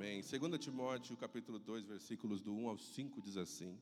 [0.00, 0.22] Amém.
[0.22, 3.76] 2 Timóteo, capítulo 2, versículos do 1 ao 5 diz assim: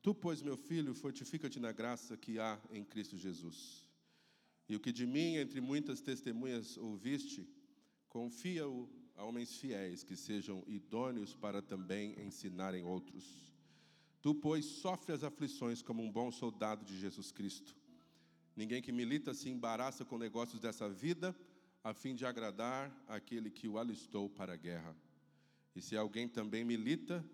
[0.00, 3.84] Tu, pois, meu filho, fortifica-te na graça que há em Cristo Jesus.
[4.68, 7.44] E o que de mim, entre muitas testemunhas, ouviste,
[8.08, 13.52] confia-o a homens fiéis que sejam idôneos para também ensinarem outros.
[14.20, 17.76] Tu, pois, sofre as aflições como um bom soldado de Jesus Cristo.
[18.54, 21.34] Ninguém que milita se embaraça com negócios dessa vida,
[21.82, 24.96] a fim de agradar aquele que o alistou para a guerra.
[25.74, 27.24] E se alguém também milita,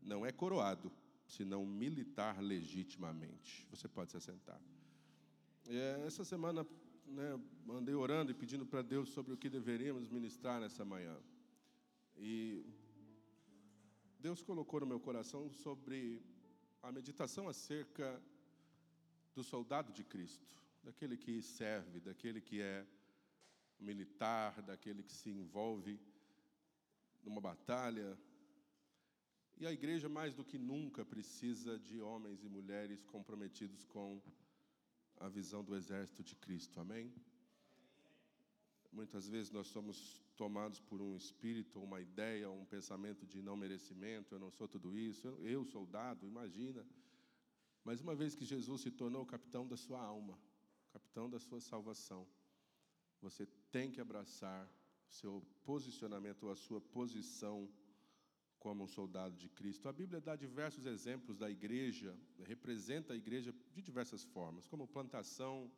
[0.00, 0.90] não é coroado,
[1.26, 3.66] senão militar legitimamente.
[3.70, 4.60] Você pode se assentar.
[5.66, 6.66] É, essa semana
[7.04, 11.16] né, andei orando e pedindo para Deus sobre o que deveríamos ministrar nessa manhã.
[12.16, 12.64] E
[14.18, 16.22] Deus colocou no meu coração sobre
[16.82, 18.20] a meditação acerca
[19.34, 22.86] do soldado de Cristo, daquele que serve, daquele que é
[23.78, 26.00] militar, daquele que se envolve
[27.22, 28.18] numa batalha.
[29.56, 34.22] E a igreja, mais do que nunca, precisa de homens e mulheres comprometidos com
[35.16, 37.12] a visão do exército de Cristo, amém?
[38.92, 44.34] Muitas vezes nós somos tomados por um espírito, uma ideia, um pensamento de não merecimento,
[44.34, 46.86] eu não sou tudo isso, eu, soldado, imagina.
[47.84, 50.38] Mas uma vez que Jesus se tornou o capitão da sua alma,
[50.92, 52.26] capitão da sua salvação,
[53.20, 54.68] você tem que abraçar
[55.08, 57.68] seu posicionamento, ou a sua posição
[58.58, 59.88] como um soldado de Cristo.
[59.88, 65.70] A Bíblia dá diversos exemplos da igreja, representa a igreja de diversas formas, como plantação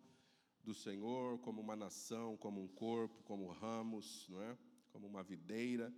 [0.65, 4.59] do Senhor, como uma nação, como um corpo, como ramos, não é?
[4.93, 5.93] Como uma videira.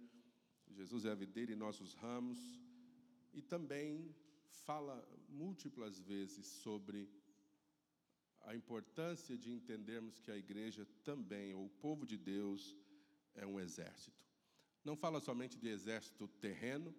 [0.71, 2.39] Jesus é a videira e nós os ramos.
[3.33, 4.15] E também
[4.65, 7.09] fala múltiplas vezes sobre
[8.43, 12.77] a importância de entendermos que a igreja também, ou o povo de Deus,
[13.35, 14.23] é um exército.
[14.85, 16.95] Não fala somente de exército terreno,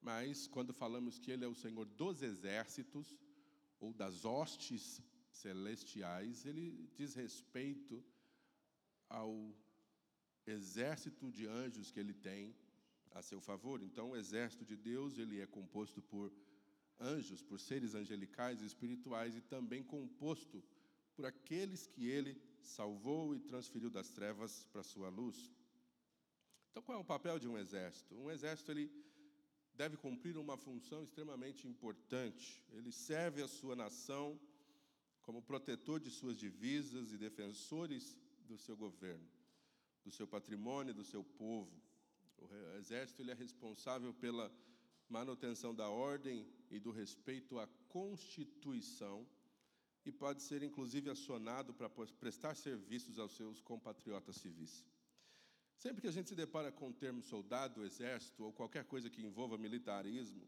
[0.00, 3.18] mas quando falamos que Ele é o Senhor dos exércitos,
[3.80, 5.02] ou das hostes
[5.32, 8.04] celestiais, ele diz respeito
[9.08, 9.52] ao
[10.46, 12.54] exército de anjos que ele tem
[13.12, 13.82] a seu favor.
[13.82, 16.30] Então, o exército de Deus, ele é composto por
[17.00, 20.62] anjos, por seres angelicais e espirituais e também composto
[21.14, 25.50] por aqueles que ele salvou e transferiu das trevas para a sua luz.
[26.70, 28.14] Então, qual é o papel de um exército?
[28.14, 28.90] Um exército ele
[29.74, 32.64] deve cumprir uma função extremamente importante.
[32.70, 34.38] Ele serve a sua nação
[35.22, 38.16] como protetor de suas divisas e defensores
[38.46, 39.28] do seu governo,
[40.04, 41.70] do seu patrimônio, do seu povo.
[42.38, 44.52] O exército ele é responsável pela
[45.08, 49.26] manutenção da ordem e do respeito à Constituição
[50.04, 54.84] e pode ser inclusive acionado para prestar serviços aos seus compatriotas civis.
[55.76, 59.22] Sempre que a gente se depara com o termo soldado, exército ou qualquer coisa que
[59.22, 60.46] envolva militarismo,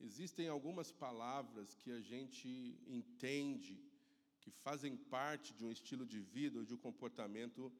[0.00, 3.78] existem algumas palavras que a gente entende
[4.40, 7.72] que fazem parte de um estilo de vida ou de um comportamento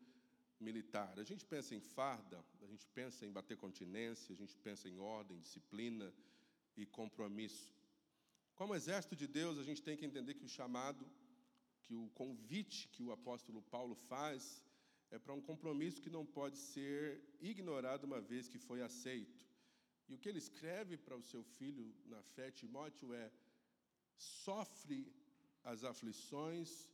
[0.58, 1.18] militar.
[1.18, 4.98] A gente pensa em farda, a gente pensa em bater continência, a gente pensa em
[4.98, 6.12] ordem, disciplina
[6.76, 7.75] e compromisso.
[8.60, 11.04] Como exército de Deus, a gente tem que entender que o chamado,
[11.82, 14.62] que o convite que o apóstolo Paulo faz
[15.10, 19.44] é para um compromisso que não pode ser ignorado uma vez que foi aceito.
[20.08, 23.30] E o que ele escreve para o seu filho na fé, Timóteo, é:
[24.16, 25.00] sofre
[25.62, 26.88] as aflições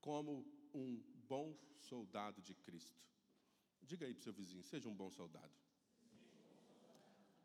[0.00, 0.32] como
[0.72, 0.88] um
[1.28, 1.48] bom
[1.90, 3.00] soldado de Cristo.
[3.82, 5.65] Diga aí para o seu vizinho: seja um bom soldado.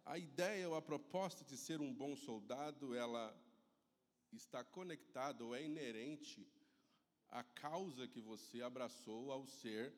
[0.05, 3.35] A ideia ou a proposta de ser um bom soldado, ela
[4.31, 6.47] está conectada ou é inerente
[7.29, 9.93] a causa que você abraçou ao ser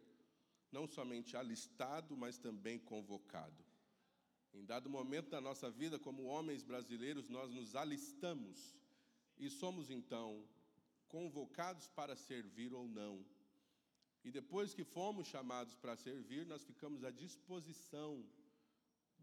[0.72, 3.64] não somente alistado, mas também convocado.
[4.54, 8.76] Em dado momento da nossa vida, como homens brasileiros, nós nos alistamos
[9.38, 10.48] e somos então
[11.08, 13.26] convocados para servir ou não.
[14.24, 18.26] E depois que fomos chamados para servir, nós ficamos à disposição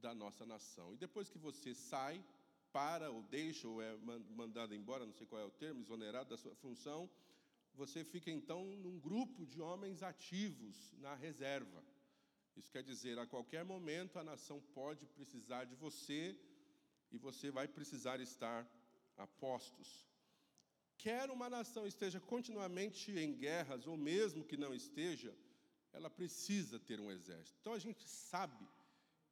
[0.01, 0.93] da nossa nação.
[0.95, 2.25] E depois que você sai,
[2.73, 3.97] para ou deixa ou é
[4.41, 7.11] mandado embora, não sei qual é o termo, exonerado da sua função,
[7.75, 11.83] você fica então num grupo de homens ativos na reserva.
[12.57, 16.39] Isso quer dizer, a qualquer momento a nação pode precisar de você
[17.11, 18.69] e você vai precisar estar
[19.17, 20.07] a postos.
[20.99, 25.35] Quer uma nação esteja continuamente em guerras, ou mesmo que não esteja,
[25.93, 27.59] ela precisa ter um exército.
[27.61, 28.69] Então a gente sabe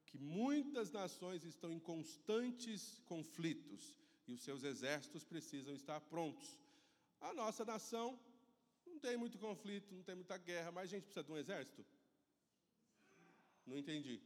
[0.09, 3.95] que muitas nações estão em constantes conflitos
[4.27, 6.59] e os seus exércitos precisam estar prontos.
[7.21, 8.19] A nossa nação
[8.87, 11.85] não tem muito conflito, não tem muita guerra, mas a gente precisa de um exército?
[13.67, 14.21] Não entendi.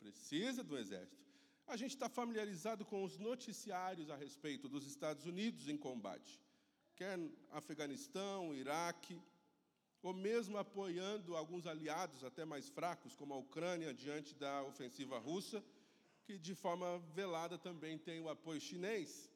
[0.00, 1.24] precisa do exército.
[1.66, 6.42] A gente está familiarizado com os noticiários a respeito dos Estados Unidos em combate,
[6.96, 7.16] quer
[7.50, 9.20] Afeganistão, Iraque,
[10.02, 15.62] ou mesmo apoiando alguns aliados até mais fracos, como a Ucrânia, diante da ofensiva russa,
[16.24, 19.30] que de forma velada também tem o apoio chinês.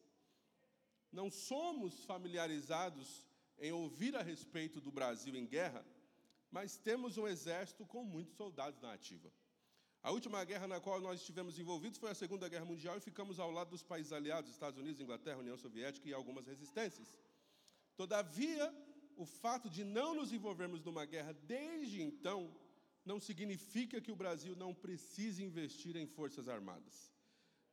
[1.12, 3.26] Não somos familiarizados
[3.58, 5.84] em ouvir a respeito do Brasil em guerra,
[6.50, 9.30] mas temos um exército com muitos soldados na ativa.
[10.02, 13.40] A última guerra na qual nós estivemos envolvidos foi a Segunda Guerra Mundial e ficamos
[13.40, 17.18] ao lado dos países aliados, Estados Unidos, Inglaterra, União Soviética e algumas resistências.
[17.96, 18.72] Todavia,
[19.16, 22.54] o fato de não nos envolvermos numa guerra desde então
[23.04, 27.12] não significa que o Brasil não precise investir em forças armadas.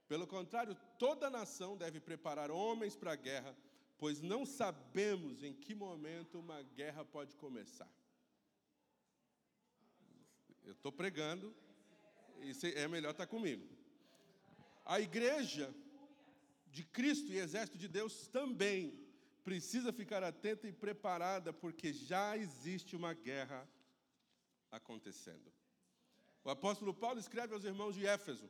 [0.07, 3.55] Pelo contrário, toda nação deve preparar homens para a guerra,
[3.97, 7.89] pois não sabemos em que momento uma guerra pode começar.
[10.63, 11.55] Eu estou pregando,
[12.41, 13.65] e é melhor estar tá comigo.
[14.83, 15.73] A igreja
[16.67, 18.93] de Cristo e exército de Deus também
[19.43, 23.67] precisa ficar atenta e preparada, porque já existe uma guerra
[24.71, 25.51] acontecendo.
[26.43, 28.49] O apóstolo Paulo escreve aos irmãos de Éfeso: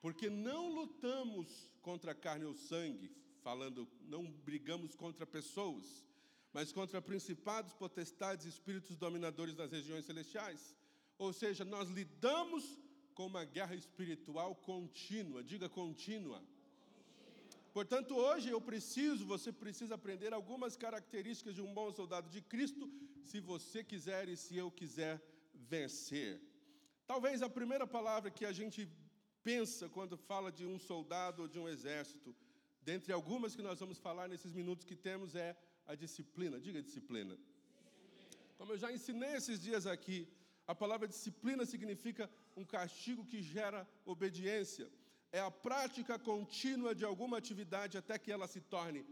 [0.00, 3.10] porque não lutamos contra carne ou sangue,
[3.42, 6.04] falando, não brigamos contra pessoas,
[6.52, 10.74] mas contra principados, potestades espíritos dominadores das regiões celestiais.
[11.18, 12.78] Ou seja, nós lidamos
[13.14, 16.42] com uma guerra espiritual contínua, diga contínua.
[17.72, 22.90] Portanto, hoje eu preciso, você precisa aprender algumas características de um bom soldado de Cristo,
[23.22, 25.22] se você quiser e se eu quiser
[25.54, 26.40] vencer.
[27.06, 28.88] Talvez a primeira palavra que a gente
[29.42, 32.36] pensa quando fala de um soldado ou de um exército,
[32.82, 36.60] dentre algumas que nós vamos falar nesses minutos que temos, é a disciplina.
[36.60, 37.38] Diga disciplina.
[38.58, 40.28] Como eu já ensinei esses dias aqui,
[40.66, 44.88] a palavra disciplina significa um castigo que gera obediência.
[45.32, 49.04] É a prática contínua de alguma atividade até que ela se torne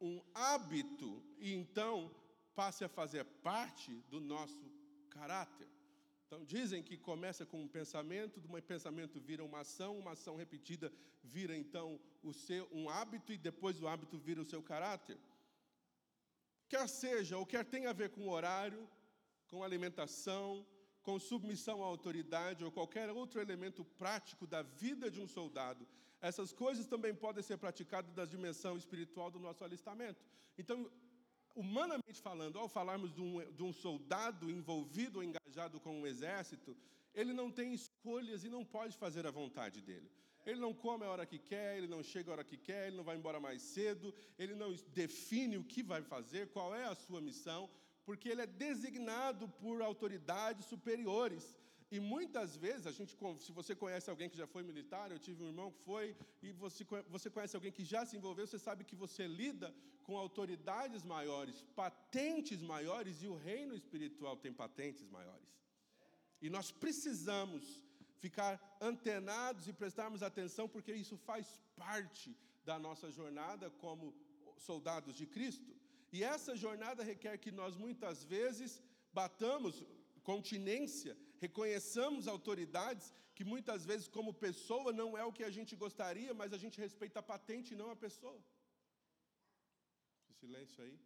[0.00, 2.10] um hábito e então
[2.54, 4.64] passe a fazer parte do nosso
[5.08, 5.68] caráter.
[6.26, 10.34] Então dizem que começa com um pensamento, de um pensamento vira uma ação, uma ação
[10.36, 10.92] repetida
[11.22, 15.16] vira então o seu um hábito e depois o hábito vira o seu caráter.
[16.68, 18.86] Quer seja ou quer tenha a ver com horário,
[19.46, 20.66] com alimentação,
[21.08, 25.88] com submissão à autoridade ou qualquer outro elemento prático da vida de um soldado,
[26.20, 30.22] essas coisas também podem ser praticadas da dimensão espiritual do nosso alistamento.
[30.58, 30.90] Então,
[31.54, 36.76] humanamente falando, ao falarmos de um, de um soldado envolvido ou engajado com um exército,
[37.14, 40.10] ele não tem escolhas e não pode fazer a vontade dele.
[40.44, 42.98] Ele não come a hora que quer, ele não chega a hora que quer, ele
[42.98, 46.94] não vai embora mais cedo, ele não define o que vai fazer, qual é a
[46.94, 47.70] sua missão,
[48.08, 51.44] porque ele é designado por autoridades superiores.
[51.94, 53.14] E muitas vezes, a gente,
[53.46, 56.50] se você conhece alguém que já foi militar, eu tive um irmão que foi, e
[56.52, 59.68] você, você conhece alguém que já se envolveu, você sabe que você lida
[60.04, 65.50] com autoridades maiores, patentes maiores, e o reino espiritual tem patentes maiores.
[66.40, 67.62] E nós precisamos
[68.24, 72.34] ficar antenados e prestarmos atenção, porque isso faz parte
[72.64, 74.14] da nossa jornada como
[74.56, 75.77] soldados de Cristo.
[76.12, 78.82] E essa jornada requer que nós muitas vezes
[79.12, 79.84] batamos
[80.22, 83.06] continência, reconheçamos autoridades
[83.36, 86.80] que muitas vezes, como pessoa, não é o que a gente gostaria, mas a gente
[86.86, 88.38] respeita a patente e não a pessoa.
[90.40, 90.96] silêncio aí.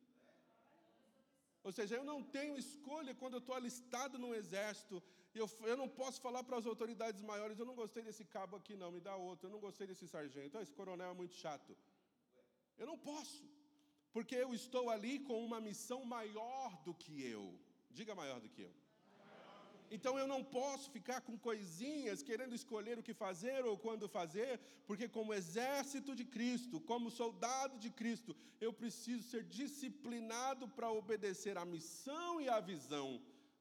[1.67, 5.03] Ou seja, eu não tenho escolha quando eu estou alistado no exército.
[5.35, 8.75] Eu, eu não posso falar para as autoridades maiores: eu não gostei desse cabo aqui,
[8.83, 9.47] não, me dá outro.
[9.47, 10.59] Eu não gostei desse sargento.
[10.59, 11.77] esse coronel é muito chato.
[12.77, 13.45] Eu não posso
[14.13, 17.45] porque eu estou ali com uma missão maior do que eu.
[17.91, 18.75] Diga maior do que eu.
[19.95, 24.53] Então eu não posso ficar com coisinhas querendo escolher o que fazer ou quando fazer,
[24.87, 28.35] porque, como exército de Cristo, como soldado de Cristo,
[28.67, 33.09] eu preciso ser disciplinado para obedecer à missão e à visão,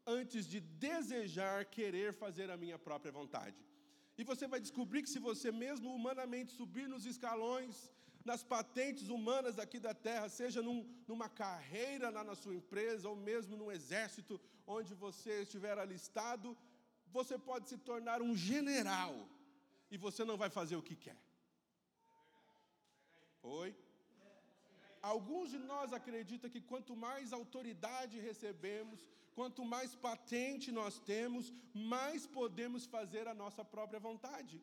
[0.05, 3.59] antes de desejar querer fazer a minha própria vontade.
[4.17, 7.91] E você vai descobrir que, se você mesmo humanamente subir nos escalões
[8.25, 13.15] nas patentes humanas aqui da terra, seja num, numa carreira lá na sua empresa, ou
[13.15, 16.57] mesmo num exército onde você estiver alistado,
[17.07, 19.13] você pode se tornar um general
[19.89, 21.17] e você não vai fazer o que quer.
[23.43, 23.75] Oi?
[25.01, 28.99] Alguns de nós acreditam que quanto mais autoridade recebemos,
[29.33, 34.61] quanto mais patente nós temos, mais podemos fazer a nossa própria vontade.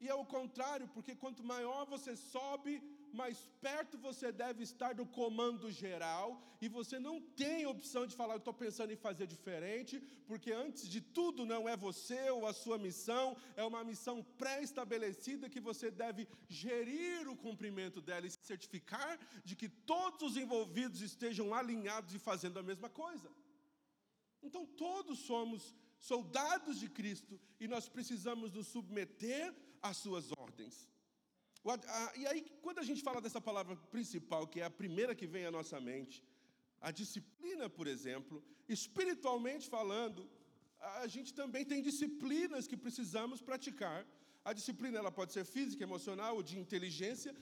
[0.00, 5.04] E é o contrário, porque quanto maior você sobe, mais perto você deve estar do
[5.04, 10.00] comando geral, e você não tem opção de falar, eu estou pensando em fazer diferente,
[10.26, 15.50] porque antes de tudo não é você ou a sua missão, é uma missão pré-estabelecida
[15.50, 21.52] que você deve gerir o cumprimento dela e certificar de que todos os envolvidos estejam
[21.52, 23.30] alinhados e fazendo a mesma coisa.
[24.42, 30.88] Então todos somos soldados de Cristo e nós precisamos nos submeter às suas ordens.
[32.16, 35.44] E aí, quando a gente fala dessa palavra principal, que é a primeira que vem
[35.46, 36.24] à nossa mente,
[36.80, 40.28] a disciplina, por exemplo, espiritualmente falando,
[41.02, 44.06] a gente também tem disciplinas que precisamos praticar.
[44.42, 47.34] A disciplina ela pode ser física, emocional ou de inteligência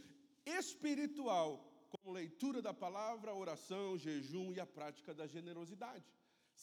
[0.45, 1.51] espiritual,
[1.91, 6.05] como leitura da palavra, oração, jejum e a prática da generosidade.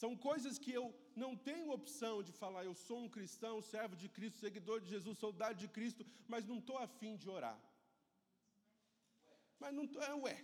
[0.00, 0.86] São coisas que eu
[1.22, 5.16] não tenho opção de falar, eu sou um cristão, servo de Cristo, seguidor de Jesus,
[5.18, 7.58] soldado de Cristo, mas não estou afim de orar.
[9.62, 10.36] Mas não estou, é ué.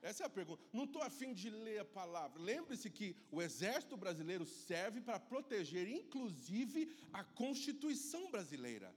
[0.00, 0.62] Essa é a pergunta.
[0.72, 2.40] Não estou afim de ler a palavra.
[2.50, 6.80] Lembre-se que o exército brasileiro serve para proteger, inclusive,
[7.12, 8.94] a Constituição brasileira.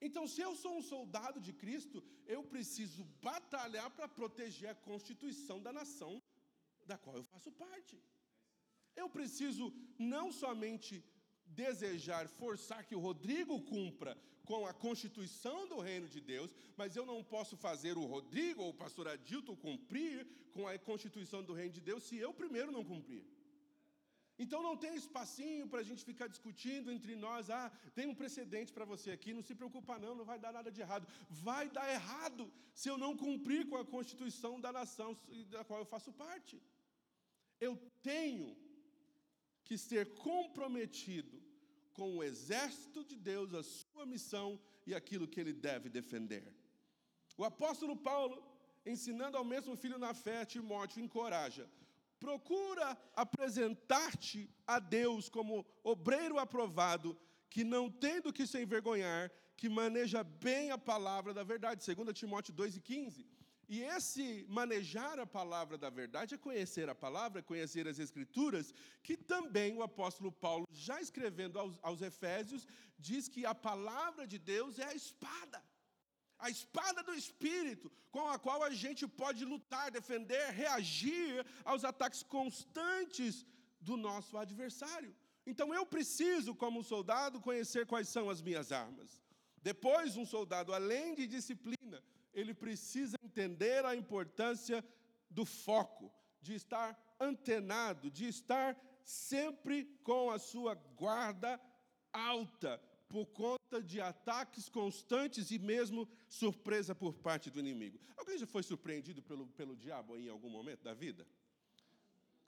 [0.00, 5.58] Então, se eu sou um soldado de Cristo, eu preciso batalhar para proteger a Constituição
[5.62, 6.12] da nação
[6.90, 7.96] da qual eu faço parte.
[8.96, 11.04] Eu preciso não somente
[11.46, 17.04] desejar, forçar que o Rodrigo cumpra com a constituição do reino de Deus, mas eu
[17.04, 21.74] não posso fazer o Rodrigo ou o pastor Adilton cumprir com a constituição do reino
[21.78, 23.24] de Deus se eu primeiro não cumprir.
[24.38, 27.48] Então não tem espacinho para a gente ficar discutindo entre nós.
[27.48, 30.70] Ah, tem um precedente para você aqui, não se preocupa não, não vai dar nada
[30.70, 31.06] de errado.
[31.30, 35.16] Vai dar errado se eu não cumprir com a constituição da nação
[35.50, 36.62] da qual eu faço parte.
[37.58, 38.54] Eu tenho
[39.66, 41.36] que ser comprometido
[41.96, 44.48] com o exército de Deus, a sua missão
[44.86, 46.46] e aquilo que ele deve defender.
[47.36, 48.36] O apóstolo Paulo,
[48.94, 51.64] ensinando ao mesmo filho na fé, Timóteo, encoraja:
[52.26, 57.18] procura apresentar-te a Deus como obreiro aprovado,
[57.50, 61.94] que não tem do que se envergonhar, que maneja bem a palavra da verdade.
[61.94, 63.26] 2 Timóteo 2,15.
[63.68, 69.16] E esse manejar a palavra da verdade é conhecer a palavra, conhecer as Escrituras, que
[69.16, 74.78] também o apóstolo Paulo, já escrevendo aos, aos Efésios, diz que a palavra de Deus
[74.78, 75.60] é a espada.
[76.38, 82.22] A espada do Espírito, com a qual a gente pode lutar, defender, reagir aos ataques
[82.22, 83.44] constantes
[83.80, 85.14] do nosso adversário.
[85.44, 89.20] Então eu preciso, como soldado, conhecer quais são as minhas armas.
[89.62, 92.02] Depois, um soldado, além de disciplina,
[92.36, 94.84] ele precisa entender a importância
[95.30, 96.12] do foco,
[96.42, 101.60] de estar antenado, de estar sempre com a sua guarda
[102.12, 102.78] alta,
[103.08, 107.98] por conta de ataques constantes e mesmo surpresa por parte do inimigo.
[108.16, 111.26] Alguém já foi surpreendido pelo, pelo diabo em algum momento da vida?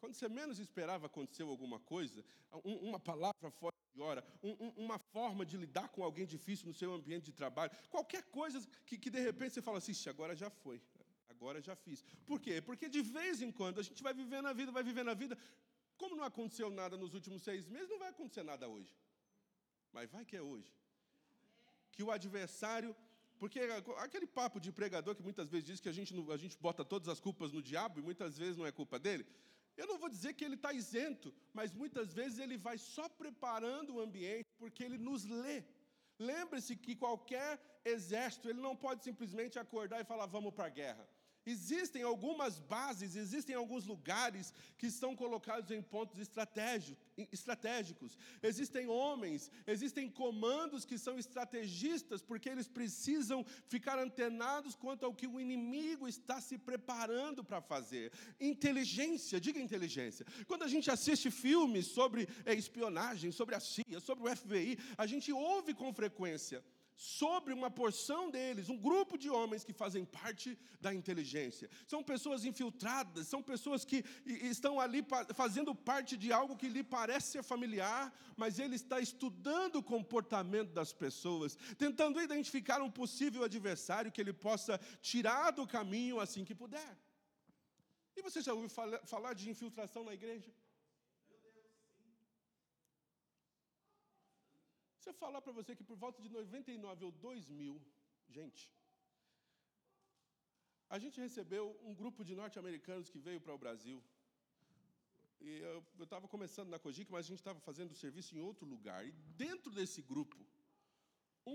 [0.01, 2.25] Quando você menos esperava aconteceu alguma coisa,
[2.65, 3.78] um, uma palavra fora
[4.43, 8.23] um, um, uma forma de lidar com alguém difícil no seu ambiente de trabalho, qualquer
[8.25, 10.81] coisa que, que de repente você fala assim, agora já foi,
[11.29, 12.05] agora já fiz.
[12.27, 12.61] Por quê?
[12.61, 15.37] Porque de vez em quando a gente vai vivendo a vida, vai vivendo a vida.
[15.97, 18.95] Como não aconteceu nada nos últimos seis meses, não vai acontecer nada hoje.
[19.93, 20.73] Mas vai que é hoje.
[21.91, 22.95] Que o adversário
[23.39, 23.61] porque
[23.99, 27.09] aquele papo de pregador que muitas vezes diz que a gente, a gente bota todas
[27.09, 29.25] as culpas no diabo e muitas vezes não é culpa dele.
[29.81, 33.95] Eu não vou dizer que ele está isento, mas muitas vezes ele vai só preparando
[33.95, 35.59] o ambiente porque ele nos lê.
[36.31, 37.51] Lembre-se que qualquer
[37.85, 41.05] exército, ele não pode simplesmente acordar e falar, vamos para a guerra.
[41.49, 48.19] Existem algumas bases, existem alguns lugares que são colocados em pontos estratégicos.
[48.43, 55.27] Existem homens, existem comandos que são estrategistas, porque eles precisam ficar antenados quanto ao que
[55.27, 58.13] o inimigo está se preparando para fazer.
[58.39, 60.27] Inteligência, diga inteligência.
[60.47, 65.07] Quando a gente assiste filmes sobre eh, espionagem, sobre a CIA, sobre o FBI, a
[65.07, 66.63] gente ouve com frequência
[66.99, 71.71] sobre uma porção deles, um grupo de homens que fazem parte da inteligência.
[71.87, 77.29] São pessoas infiltradas, são pessoas que estão ali fazendo parte de algo que lhe parece
[77.29, 84.11] ser familiar, mas ele está estudando o comportamento das pessoas, tentando identificar um possível adversário
[84.11, 86.99] que ele possa tirar do caminho assim que puder.
[88.17, 88.69] E você já ouviu
[89.05, 90.51] falar de infiltração na igreja?
[95.09, 97.81] Eu falar para você que por volta de 99 ou 2000,
[98.37, 98.63] gente,
[100.95, 103.99] a gente recebeu um grupo de norte-americanos que veio para o Brasil.
[105.41, 109.01] E eu estava começando na Cogic, mas a gente estava fazendo serviço em outro lugar.
[109.07, 109.13] E
[109.45, 110.39] dentro desse grupo,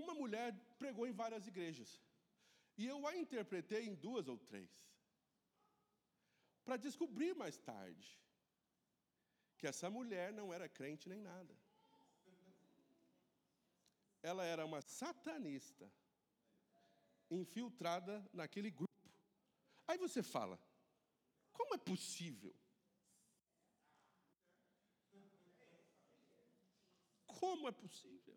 [0.02, 1.90] uma mulher pregou em várias igrejas.
[2.76, 4.72] E eu a interpretei em duas ou três.
[6.64, 8.08] Para descobrir mais tarde
[9.58, 11.54] que essa mulher não era crente nem nada.
[14.30, 15.86] Ela era uma satanista
[17.30, 19.10] infiltrada naquele grupo.
[19.86, 20.58] Aí você fala:
[21.52, 22.54] como é possível?
[27.26, 28.36] Como é possível?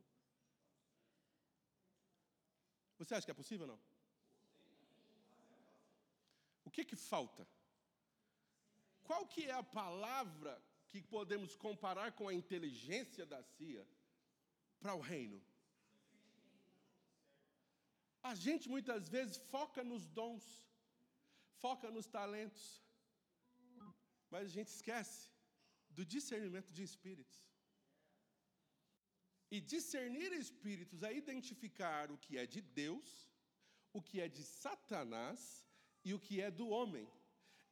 [2.98, 3.80] Você acha que é possível ou não?
[6.66, 7.48] O que que falta?
[9.04, 13.88] Qual que é a palavra que podemos comparar com a inteligência da CIA
[14.82, 15.42] para o reino?
[18.30, 20.46] A gente muitas vezes foca nos dons,
[21.64, 22.64] foca nos talentos,
[24.32, 25.22] mas a gente esquece
[25.98, 27.40] do discernimento de espíritos.
[29.56, 33.10] E discernir espíritos é identificar o que é de Deus,
[33.98, 35.40] o que é de Satanás
[36.08, 37.08] e o que é do homem.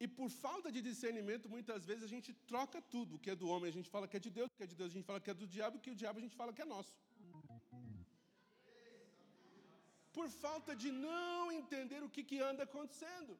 [0.04, 3.16] E por falta de discernimento, muitas vezes a gente troca tudo.
[3.16, 4.72] O que é do homem a gente fala que é de Deus, o que é
[4.74, 6.38] de Deus a gente fala que é do diabo, o que do diabo a gente
[6.42, 6.94] fala que é nosso.
[10.18, 13.34] Por falta de não entender o que, que anda acontecendo.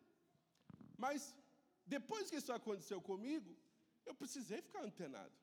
[1.04, 1.34] Mas
[1.96, 3.52] depois que isso aconteceu comigo,
[4.06, 5.36] eu precisei ficar antenado.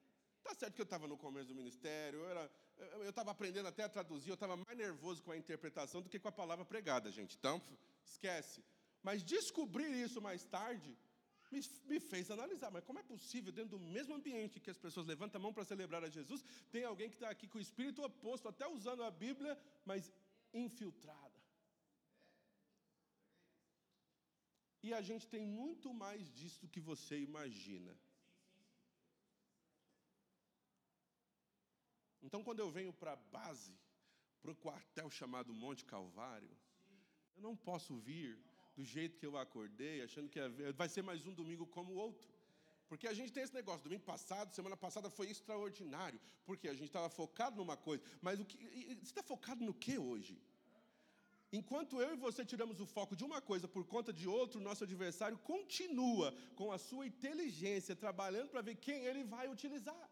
[0.43, 2.21] Tá certo que eu estava no começo do ministério,
[3.05, 6.19] eu estava aprendendo até a traduzir, eu estava mais nervoso com a interpretação do que
[6.19, 7.37] com a palavra pregada, gente.
[7.37, 7.63] Então,
[8.05, 8.63] esquece.
[9.03, 10.97] Mas descobrir isso mais tarde
[11.53, 12.71] me, me fez analisar.
[12.71, 15.65] Mas como é possível, dentro do mesmo ambiente que as pessoas levantam a mão para
[15.65, 19.11] celebrar a Jesus, tem alguém que está aqui com o espírito oposto, até usando a
[19.11, 20.11] Bíblia, mas
[20.53, 21.41] infiltrada.
[24.83, 27.97] E a gente tem muito mais disso do que você imagina.
[32.21, 33.79] Então, quando eu venho para a base,
[34.41, 36.51] para o quartel chamado Monte Calvário,
[37.37, 38.39] eu não posso vir
[38.77, 40.41] do jeito que eu acordei, achando que
[40.73, 42.32] vai ser mais um domingo como o outro.
[42.93, 46.89] Porque a gente tem esse negócio, domingo passado, semana passada foi extraordinário, porque a gente
[46.91, 48.03] estava focado numa coisa.
[48.21, 50.35] Mas o que, você está focado no que hoje?
[51.51, 54.85] Enquanto eu e você tiramos o foco de uma coisa por conta de outro, nosso
[54.85, 60.11] adversário continua com a sua inteligência trabalhando para ver quem ele vai utilizar.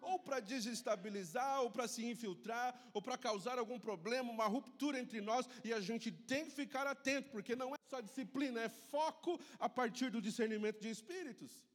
[0.00, 5.20] Ou para desestabilizar, ou para se infiltrar, ou para causar algum problema, uma ruptura entre
[5.20, 9.38] nós, e a gente tem que ficar atento, porque não é só disciplina, é foco
[9.58, 11.73] a partir do discernimento de espíritos.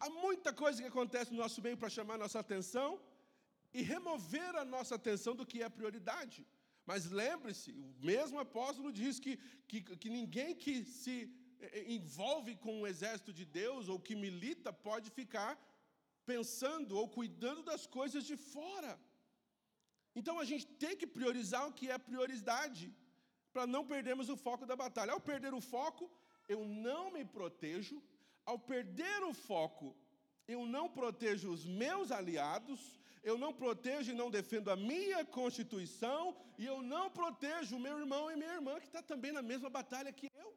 [0.00, 3.00] Há muita coisa que acontece no nosso meio para chamar a nossa atenção
[3.72, 6.46] e remover a nossa atenção do que é prioridade.
[6.90, 9.36] Mas lembre-se, o mesmo apóstolo diz que,
[9.68, 11.16] que, que ninguém que se
[11.60, 15.52] eh, eh, envolve com o exército de Deus ou que milita pode ficar
[16.24, 18.92] pensando ou cuidando das coisas de fora.
[20.18, 22.86] Então a gente tem que priorizar o que é prioridade,
[23.52, 25.12] para não perdermos o foco da batalha.
[25.12, 26.04] Ao perder o foco,
[26.54, 27.96] eu não me protejo.
[28.50, 29.86] Ao perder o foco,
[30.54, 32.80] eu não protejo os meus aliados,
[33.22, 37.98] eu não protejo e não defendo a minha constituição, e eu não protejo o meu
[37.98, 40.50] irmão e minha irmã, que está também na mesma batalha que eu.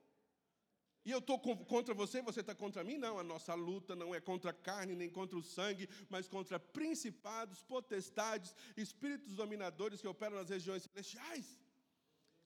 [1.04, 2.98] E eu estou contra você, você está contra mim?
[2.98, 6.58] Não, a nossa luta não é contra a carne nem contra o sangue, mas contra
[6.60, 11.60] principados, potestades, espíritos dominadores que operam nas regiões celestiais.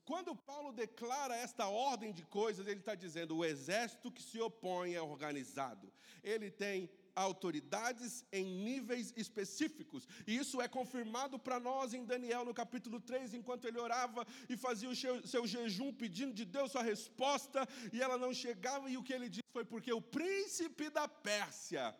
[0.06, 4.94] Quando Paulo declara esta ordem de coisas, ele está dizendo: o exército que se opõe
[4.94, 5.92] é organizado,
[6.22, 10.06] ele tem autoridades em níveis específicos.
[10.26, 14.56] E isso é confirmado para nós em Daniel, no capítulo 3, enquanto ele orava e
[14.56, 19.02] fazia o seu, jejum pedindo de Deus sua resposta, e ela não chegava, e o
[19.02, 21.96] que ele disse foi porque o príncipe da Pérsia.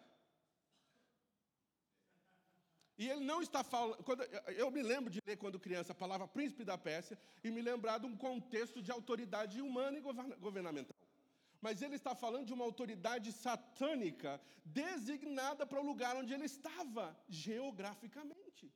[2.99, 4.03] E ele não está falando.
[4.03, 4.23] Quando,
[4.63, 7.99] eu me lembro de ler, quando criança, a palavra príncipe da Pérsia e me lembrar
[7.99, 10.97] de um contexto de autoridade humana e governamental
[11.61, 17.19] mas ele está falando de uma autoridade satânica designada para o lugar onde ele estava,
[17.29, 18.73] geograficamente.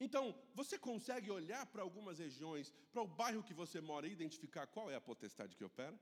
[0.00, 4.66] Então, você consegue olhar para algumas regiões, para o bairro que você mora e identificar
[4.66, 5.98] qual é a potestade que opera?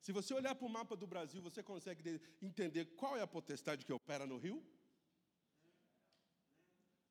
[0.00, 3.86] Se você olhar para o mapa do Brasil, você consegue entender qual é a potestade
[3.86, 4.62] que opera no Rio?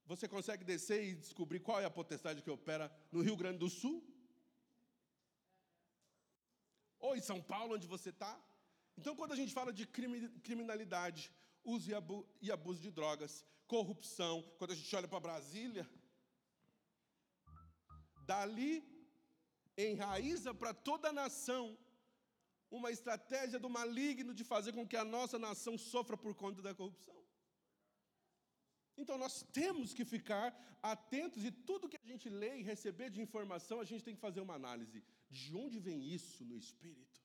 [0.06, 3.70] Você consegue descer e descobrir qual é a potestade que opera no Rio Grande do
[3.70, 4.04] Sul?
[7.06, 8.34] ou em São Paulo, onde você está.
[8.98, 9.86] Então, quando a gente fala de
[10.48, 11.22] criminalidade,
[11.64, 11.92] uso
[12.42, 15.86] e abuso de drogas, corrupção, quando a gente olha para Brasília,
[18.26, 18.74] dali
[19.78, 21.78] enraiza para toda a nação
[22.72, 26.74] uma estratégia do maligno de fazer com que a nossa nação sofra por conta da
[26.74, 27.23] corrupção.
[28.98, 30.48] Então nós temos que ficar
[30.82, 34.22] atentos e tudo que a gente lê e receber de informação, a gente tem que
[34.22, 35.04] fazer uma análise.
[35.30, 37.22] De onde vem isso no espírito?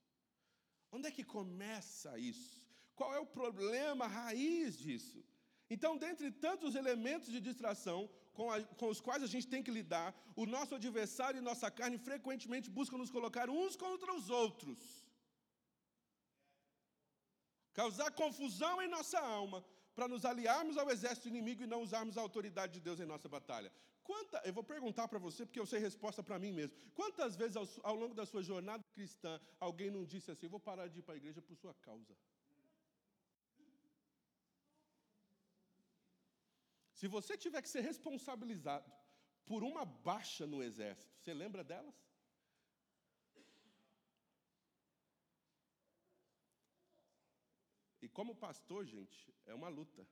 [0.90, 2.62] Onde é que começa isso?
[2.94, 5.22] Qual é o problema raiz disso?
[5.70, 9.70] Então, dentre tantos elementos de distração com, a, com, os quais a gente tem que
[9.70, 14.78] lidar, o nosso adversário e nossa carne frequentemente buscam nos colocar uns contra os outros,
[17.74, 19.64] causar confusão em nossa alma,
[19.98, 23.28] para nos aliarmos ao exército inimigo e não usarmos a autoridade de Deus em nossa
[23.28, 23.70] batalha.
[24.04, 26.76] Quanta, eu vou perguntar para você, porque eu sei resposta para mim mesmo.
[26.94, 30.86] Quantas vezes ao, ao, longo da sua jornada cristã alguém não disse assim: vou parar
[30.86, 32.16] de ir para a igreja por sua causa?
[36.92, 38.88] Se você tiver que ser responsabilizado
[39.44, 41.96] por uma baixa no exército, você lembra delas?
[48.08, 50.02] E como pastor, gente, é uma luta.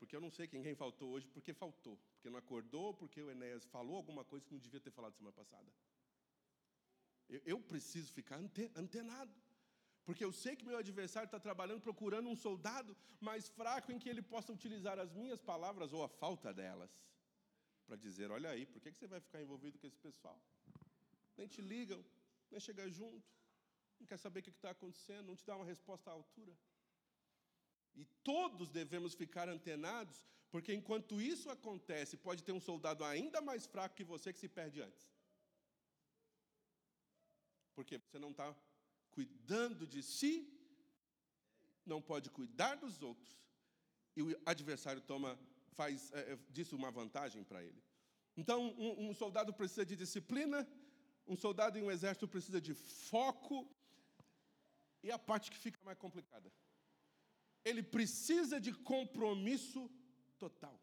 [0.00, 1.96] Porque eu não sei quem faltou hoje, porque faltou.
[2.14, 5.36] Porque não acordou, porque o Enéas falou alguma coisa que não devia ter falado semana
[5.40, 5.70] passada.
[7.28, 8.40] Eu, eu preciso ficar
[8.82, 9.32] antenado.
[10.04, 14.08] Porque eu sei que meu adversário está trabalhando procurando um soldado mais fraco em que
[14.08, 16.90] ele possa utilizar as minhas palavras ou a falta delas
[17.86, 20.42] para dizer: olha aí, por que você vai ficar envolvido com esse pessoal?
[21.36, 22.04] Nem te ligam,
[22.50, 23.30] nem chega junto,
[24.02, 26.54] não quer saber o que está acontecendo, não te dá uma resposta à altura.
[27.94, 33.64] E todos devemos ficar antenados, porque enquanto isso acontece, pode ter um soldado ainda mais
[33.66, 35.04] fraco que você que se perde antes.
[37.74, 38.54] Porque você não está
[39.10, 40.34] cuidando de si,
[41.86, 43.38] não pode cuidar dos outros,
[44.16, 45.38] e o adversário toma,
[45.78, 47.82] faz é, é disso uma vantagem para ele.
[48.36, 50.66] Então, um, um soldado precisa de disciplina,
[51.26, 53.68] um soldado em um exército precisa de foco,
[55.02, 56.52] e a parte que fica mais complicada.
[57.64, 59.90] Ele precisa de compromisso
[60.38, 60.76] total.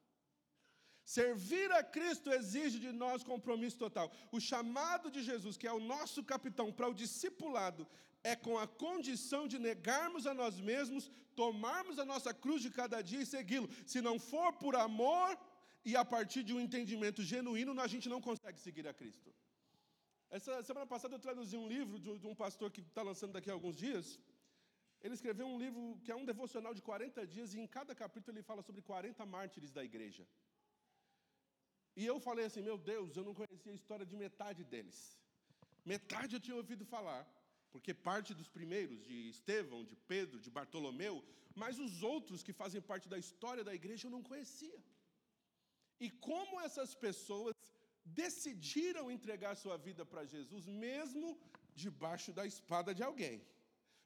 [1.03, 4.11] Servir a Cristo exige de nós compromisso total.
[4.31, 7.87] O chamado de Jesus, que é o nosso capitão para o discipulado,
[8.23, 13.01] é com a condição de negarmos a nós mesmos, tomarmos a nossa cruz de cada
[13.01, 13.69] dia e segui-lo.
[13.87, 15.37] Se não for por amor
[15.83, 19.33] e a partir de um entendimento genuíno, a gente não consegue seguir a Cristo.
[20.37, 23.53] Essa semana passada eu traduzi um livro de um pastor que está lançando daqui a
[23.53, 24.19] alguns dias.
[25.01, 28.35] Ele escreveu um livro que é um devocional de 40 dias e em cada capítulo
[28.35, 30.27] ele fala sobre 40 mártires da igreja.
[31.95, 34.99] E eu falei assim: meu Deus, eu não conhecia a história de metade deles.
[35.93, 37.21] Metade eu tinha ouvido falar
[37.71, 41.23] porque parte dos primeiros, de Estevão, de Pedro, de Bartolomeu,
[41.55, 44.79] mas os outros que fazem parte da história da igreja eu não conhecia.
[45.99, 47.55] E como essas pessoas
[48.13, 51.37] decidiram entregar sua vida para Jesus, mesmo
[51.75, 53.41] debaixo da espada de alguém,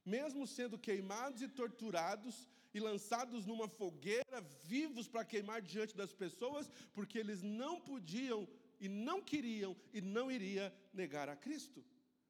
[0.05, 6.69] mesmo sendo queimados e torturados e lançados numa fogueira, vivos para queimar diante das pessoas,
[6.93, 8.47] porque eles não podiam
[8.79, 11.83] e não queriam e não iria negar a Cristo.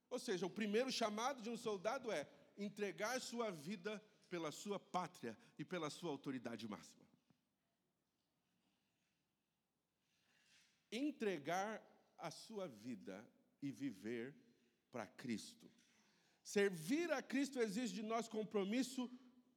[0.09, 5.38] Ou seja, o primeiro chamado de um soldado é entregar sua vida pela sua pátria
[5.57, 7.02] e pela sua autoridade máxima.
[10.93, 11.82] Entregar
[12.17, 13.25] a sua vida
[13.62, 14.36] e viver
[14.91, 15.69] para Cristo.
[16.43, 19.10] Servir a Cristo exige de nós compromisso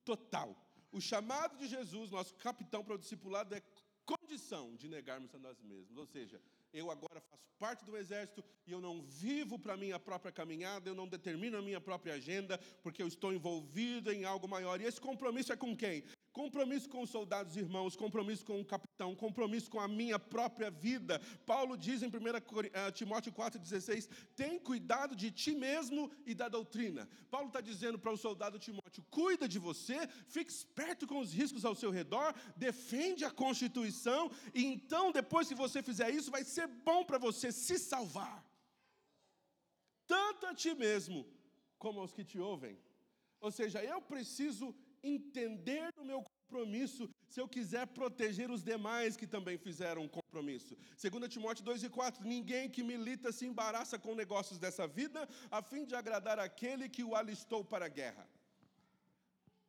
[0.04, 0.56] total.
[0.90, 3.62] O chamado de Jesus, nosso capitão para o discipulado, é
[4.06, 5.98] condição de negarmos a nós mesmos.
[5.98, 6.40] Ou seja,
[6.72, 10.88] eu agora faço parte do exército e eu não vivo para a minha própria caminhada,
[10.88, 14.80] eu não determino a minha própria agenda, porque eu estou envolvido em algo maior.
[14.80, 16.04] E esse compromisso é com quem?
[16.36, 21.18] Compromisso com os soldados irmãos, compromisso com o capitão, compromisso com a minha própria vida.
[21.46, 24.06] Paulo diz em 1 eh, Timóteo 4,16:
[24.40, 27.08] tem cuidado de ti mesmo e da doutrina.
[27.30, 31.64] Paulo está dizendo para o soldado Timóteo: cuida de você, fique esperto com os riscos
[31.64, 36.66] ao seu redor, defende a Constituição, e então, depois que você fizer isso, vai ser
[36.66, 38.44] bom para você se salvar.
[40.06, 41.26] Tanto a ti mesmo
[41.78, 42.78] como aos que te ouvem.
[43.40, 49.26] Ou seja, eu preciso entender o meu compromisso se eu quiser proteger os demais que
[49.26, 50.76] também fizeram um compromisso.
[51.02, 55.60] 2 Timóteo 2 e 4: Ninguém que milita se embaraça com negócios dessa vida, a
[55.70, 58.28] fim de agradar aquele que o alistou para a guerra.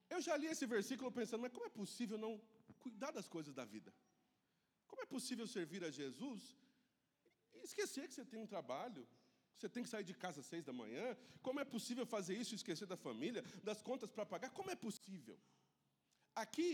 [0.10, 2.40] Eu já li esse versículo pensando, mas como é possível não
[2.80, 3.94] cuidar das coisas da vida?
[4.88, 6.42] Como é possível servir a Jesus
[7.54, 9.06] e esquecer que você tem um trabalho,
[9.58, 11.18] você tem que sair de casa às seis da manhã.
[11.42, 14.52] Como é possível fazer isso e esquecer da família, das contas para pagar?
[14.52, 15.38] Como é possível?
[16.44, 16.70] Aqui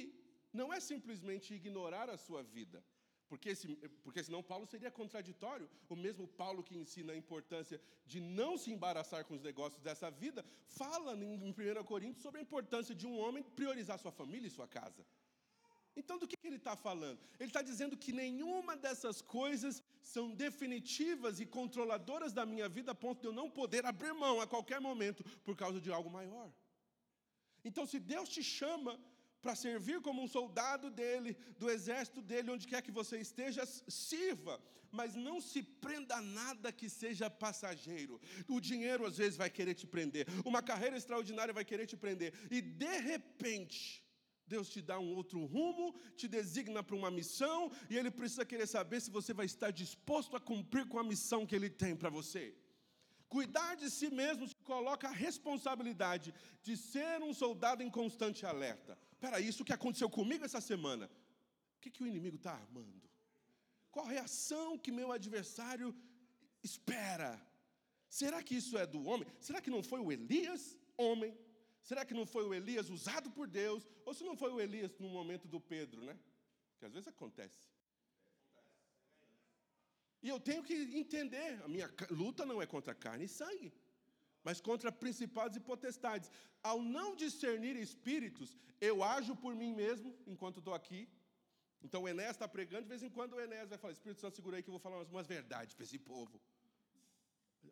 [0.60, 2.84] não é simplesmente ignorar a sua vida,
[3.30, 3.68] porque, esse,
[4.04, 5.68] porque senão Paulo seria contraditório.
[5.90, 10.10] O mesmo Paulo que ensina a importância de não se embaraçar com os negócios dessa
[10.24, 14.58] vida, fala em 1 Coríntios sobre a importância de um homem priorizar sua família e
[14.58, 15.04] sua casa.
[15.96, 17.20] Então, do que, que ele está falando?
[17.40, 22.96] Ele está dizendo que nenhuma dessas coisas são definitivas e controladoras da minha vida a
[23.06, 26.52] ponto de eu não poder abrir mão a qualquer momento por causa de algo maior.
[27.64, 29.00] Então, se Deus te chama
[29.44, 34.56] para servir como um soldado dele, do exército dele, onde quer que você esteja, sirva,
[34.90, 38.22] mas não se prenda a nada que seja passageiro.
[38.48, 42.34] O dinheiro às vezes vai querer te prender, uma carreira extraordinária vai querer te prender,
[42.50, 44.02] e de repente,
[44.48, 48.68] Deus te dá um outro rumo, te designa para uma missão, e Ele precisa querer
[48.68, 52.10] saber se você vai estar disposto a cumprir com a missão que Ele tem para
[52.10, 52.56] você.
[53.28, 58.96] Cuidar de si mesmo te coloca a responsabilidade de ser um soldado em constante alerta.
[59.24, 61.06] Espera, isso que aconteceu comigo essa semana.
[61.78, 63.10] O que, que o inimigo está armando?
[63.90, 65.96] Qual a reação que meu adversário
[66.62, 67.32] espera?
[68.10, 69.26] Será que isso é do homem?
[69.40, 71.34] Será que não foi o Elias, homem?
[71.82, 73.88] Será que não foi o Elias usado por Deus?
[74.06, 76.20] Ou se não foi o Elias no momento do Pedro, né?
[76.78, 77.70] Que às vezes acontece.
[80.22, 83.72] E eu tenho que entender: a minha luta não é contra carne e sangue
[84.44, 86.30] mas contra principados e potestades.
[86.62, 91.08] Ao não discernir espíritos, eu ajo por mim mesmo enquanto estou aqui.
[91.82, 94.36] Então o Enéas está pregando, de vez em quando o Enéas vai falar: Espírito Santo,
[94.36, 96.42] segura aí que eu vou falar umas, umas verdades para esse povo.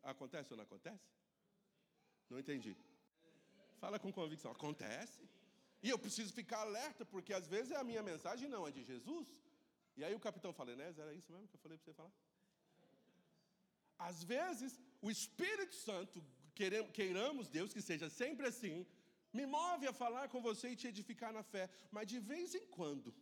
[0.04, 1.10] Acontece ou não acontece?
[2.30, 2.76] Não entendi.
[3.80, 5.22] Fala com convicção: acontece.
[5.84, 9.28] E eu preciso ficar alerta, porque às vezes a minha mensagem não é de Jesus.
[9.98, 12.12] E aí o capitão fala: Enéas, era isso mesmo que eu falei para você falar?
[13.98, 16.24] Às vezes, o Espírito Santo
[16.94, 18.86] queiramos, Deus, que seja sempre assim,
[19.34, 22.66] me move a falar com você e te edificar na fé, mas de vez em
[22.68, 23.14] quando,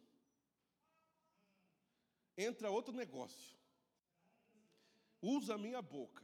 [2.38, 3.58] entra outro negócio,
[5.22, 6.24] usa a minha boca,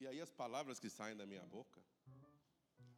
[0.00, 1.80] e aí as palavras que saem da minha boca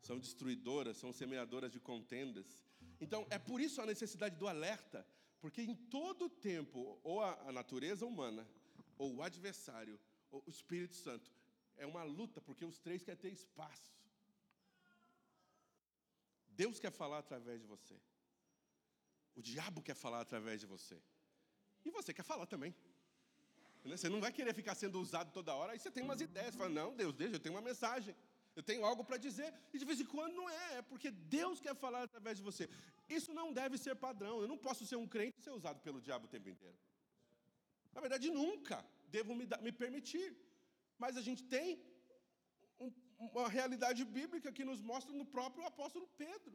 [0.02, 2.64] são destruidoras, são semeadoras de contendas.
[3.00, 5.06] Então, é por isso a necessidade do alerta,
[5.40, 8.46] porque em todo tempo, ou a, natureza humana,
[8.98, 9.98] ou o adversário,
[10.30, 11.30] ou o Espírito Santo,
[11.84, 13.90] é uma luta, porque os três querem ter espaço.
[16.62, 17.96] Deus quer falar através de você.
[19.34, 20.98] O diabo quer falar através de você.
[21.86, 22.74] E você quer falar também.
[23.84, 25.72] Você não vai querer ficar sendo usado toda hora.
[25.72, 26.52] Aí você tem umas ideias.
[26.52, 28.14] Você fala, não, Deus, deixa, eu tenho uma mensagem.
[28.54, 29.50] Eu tenho algo para dizer.
[29.72, 30.78] E de vez em quando não é.
[30.78, 32.68] É porque Deus quer falar através de você.
[33.08, 34.42] Isso não deve ser padrão.
[34.42, 36.76] Eu não posso ser um crente e ser usado pelo diabo o tempo inteiro.
[37.94, 40.36] Na verdade, nunca devo me, me permitir.
[41.02, 41.68] Mas a gente tem
[42.84, 42.90] um,
[43.28, 46.54] uma realidade bíblica que nos mostra no próprio apóstolo Pedro.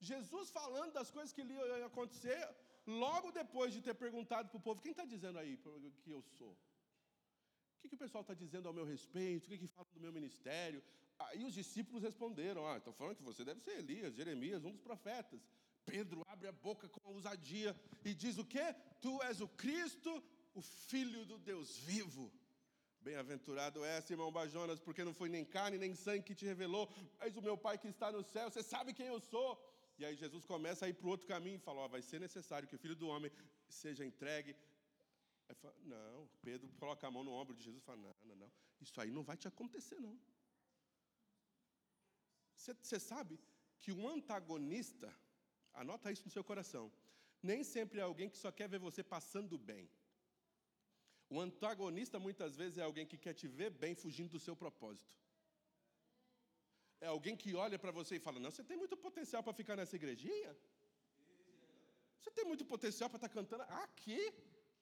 [0.00, 2.40] Jesus falando das coisas que iam acontecer,
[3.04, 5.52] logo depois de ter perguntado para o povo: quem está dizendo aí
[6.02, 6.52] que eu sou?
[6.52, 9.46] O que, que o pessoal está dizendo ao meu respeito?
[9.46, 10.82] O que, que fala do meu ministério?
[11.18, 14.80] Aí os discípulos responderam: Ah, estou falando que você deve ser Elias, Jeremias, um dos
[14.80, 15.40] profetas.
[15.84, 18.74] Pedro abre a boca com ousadia e diz o quê?
[19.00, 20.12] Tu és o Cristo,
[20.54, 22.32] o Filho do Deus vivo.
[23.06, 26.84] Bem-aventurado és, irmão Bajonas, porque não foi nem carne nem sangue que te revelou,
[27.18, 29.50] mas o meu Pai que está no céu, você sabe quem eu sou.
[29.98, 32.20] E aí Jesus começa a ir para o outro caminho e fala: ó, vai ser
[32.20, 33.30] necessário que o filho do homem
[33.68, 34.56] seja entregue.
[35.48, 38.36] Aí fala, não, Pedro coloca a mão no ombro de Jesus e fala: não, não,
[38.36, 40.16] não, isso aí não vai te acontecer, não.
[42.56, 43.40] Você sabe
[43.80, 45.12] que um antagonista,
[45.74, 46.92] anota isso no seu coração,
[47.42, 49.90] nem sempre é alguém que só quer ver você passando bem.
[51.34, 55.14] O antagonista muitas vezes é alguém que quer te ver bem fugindo do seu propósito.
[57.06, 59.76] É alguém que olha para você e fala: Não, você tem muito potencial para ficar
[59.80, 60.52] nessa igrejinha?
[62.18, 64.20] Você tem muito potencial para estar tá cantando aqui?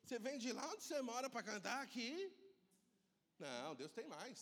[0.02, 2.10] Você vem de lá onde você mora para cantar aqui?
[3.38, 4.40] Não, Deus tem mais.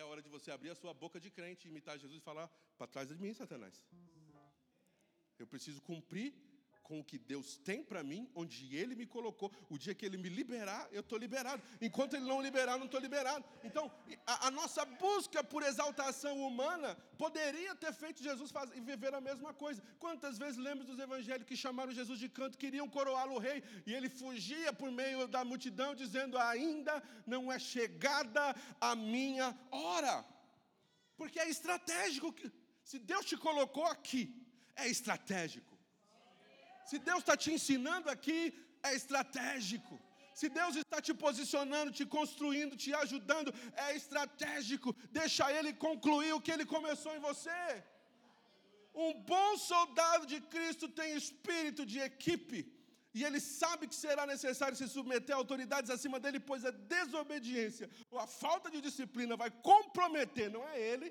[0.00, 2.92] É hora de você abrir a sua boca de crente, imitar Jesus e falar: Para
[2.94, 3.78] trás de mim, Satanás.
[5.38, 6.28] Eu preciso cumprir
[6.88, 9.52] com o que Deus tem para mim, onde Ele me colocou.
[9.68, 11.62] O dia que Ele me liberar, eu estou liberado.
[11.82, 13.44] Enquanto Ele não liberar, não estou liberado.
[13.62, 13.92] Então,
[14.26, 19.52] a, a, nossa busca por exaltação humana poderia ter feito Jesus fazer, viver a mesma
[19.52, 19.82] coisa.
[19.98, 24.08] Quantas vezes lemos dos evangelhos que chamaram Jesus de canto, queriam coroá-lo rei, e ele
[24.08, 30.24] fugia por meio da multidão, dizendo: Ainda não é chegada a minha hora.
[31.18, 32.34] Porque é estratégico.
[32.82, 34.22] Se Deus te colocou aqui,
[34.74, 35.77] é estratégico.
[36.90, 38.40] Se Deus está te ensinando aqui,
[38.88, 39.94] é estratégico.
[40.40, 43.52] Se Deus está te posicionando, te construindo, te ajudando,
[43.86, 44.90] é estratégico.
[45.20, 47.60] Deixa Ele concluir o que Ele começou em você.
[49.06, 52.60] Um bom soldado de Cristo tem espírito de equipe.
[53.18, 57.86] E ele sabe que será necessário se submeter a autoridades acima dele, pois a desobediência
[58.10, 61.08] ou a falta de disciplina vai comprometer, não é ele,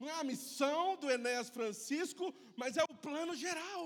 [0.00, 3.82] Não é a missão do Enéas Francisco, mas é o plano geral.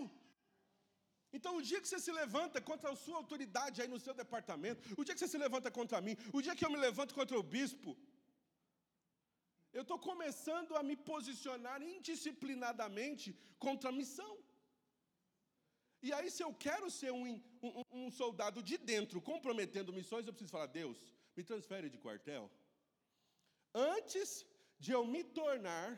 [1.37, 4.81] Então, o dia que você se levanta contra a sua autoridade aí no seu departamento,
[5.01, 7.39] o dia que você se levanta contra mim, o dia que eu me levanto contra
[7.39, 7.91] o bispo,
[9.77, 13.29] eu estou começando a me posicionar indisciplinadamente
[13.67, 14.33] contra a missão.
[16.07, 17.25] E aí, se eu quero ser um,
[17.67, 20.99] um, um, soldado de dentro comprometendo missões, eu preciso falar: Deus,
[21.37, 22.45] me transfere de quartel.
[23.75, 24.31] Antes
[24.79, 25.89] de eu me tornar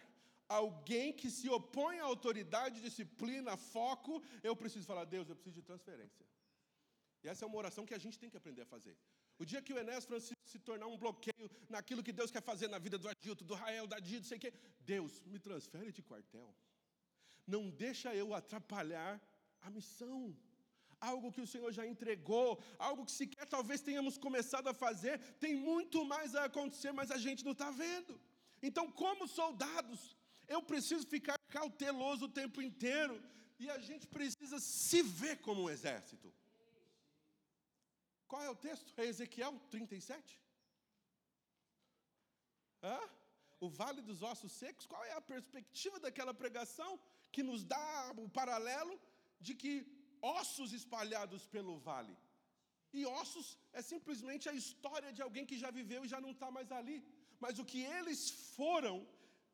[0.49, 5.63] alguém que se opõe à autoridade, disciplina, foco, eu preciso falar: Deus, eu preciso de
[5.63, 6.27] transferência.
[7.23, 8.97] E essa é uma oração que a gente tem que aprender a fazer.
[9.39, 12.69] O dia que o Enéas Francisco se tornar um bloqueio naquilo que Deus quer fazer
[12.69, 16.03] na vida do Adilto, do Rael, da Dito, sei o quê, Deus, me transfere de
[16.03, 16.55] quartel.
[17.47, 19.21] Não deixa eu atrapalhar
[19.61, 20.37] a missão.
[21.01, 25.55] Algo que o Senhor já entregou, algo que sequer talvez tenhamos começado a fazer, tem
[25.55, 28.21] muito mais a acontecer, mas a gente não está vendo.
[28.61, 30.18] Então, como soldados,
[30.49, 33.15] eu preciso ficar cauteloso o tempo inteiro,
[33.59, 36.33] e a gente precisa se ver como um exército.
[38.31, 38.93] Qual é o texto?
[38.97, 40.41] É Ezequiel 37?
[42.83, 42.99] Hã?
[43.61, 44.87] O vale dos ossos secos?
[44.87, 46.91] Qual é a perspectiva daquela pregação
[47.33, 48.95] que nos dá o paralelo
[49.41, 49.73] de que
[50.23, 52.17] ossos espalhados pelo vale?
[52.93, 56.51] E ossos é simplesmente a história de alguém que já viveu e já não está
[56.51, 56.99] mais ali.
[57.41, 58.95] Mas o que eles foram,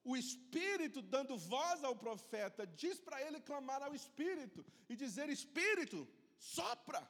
[0.04, 6.06] o Espírito dando voz ao profeta, diz para ele clamar ao Espírito e dizer: Espírito,
[6.38, 7.00] sopra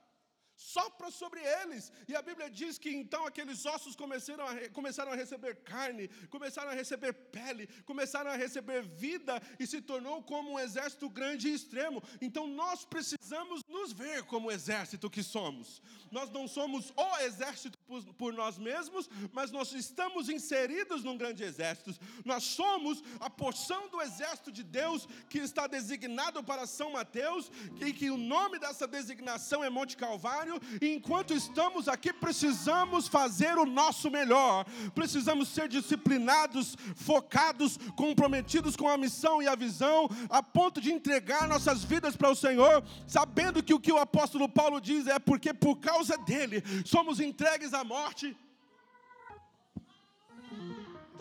[0.65, 1.93] sopra sobre eles.
[2.09, 6.71] E a Bíblia diz que então aqueles ossos começaram a, começaram a receber carne, começaram
[6.71, 11.55] a receber pele, começaram a receber vida e se tornou como um exército grande e
[11.55, 12.03] extremo.
[12.21, 15.83] Então nós precisamos nos ver como o exército que somos.
[16.11, 21.45] Nós não somos o exército por, por nós mesmos, mas nós estamos inseridos num grande
[21.45, 21.95] exército.
[22.25, 27.51] Nós somos a porção do exército de Deus que está designado para São Mateus
[27.85, 33.59] e que o nome dessa designação é Monte Calvário e enquanto estamos aqui, precisamos fazer
[33.59, 34.65] o nosso melhor,
[34.95, 41.49] precisamos ser disciplinados, focados, comprometidos com a missão e a visão, a ponto de entregar
[41.49, 45.53] nossas vidas para o Senhor, sabendo que o que o apóstolo Paulo diz é porque
[45.53, 48.37] por causa dele somos entregues à morte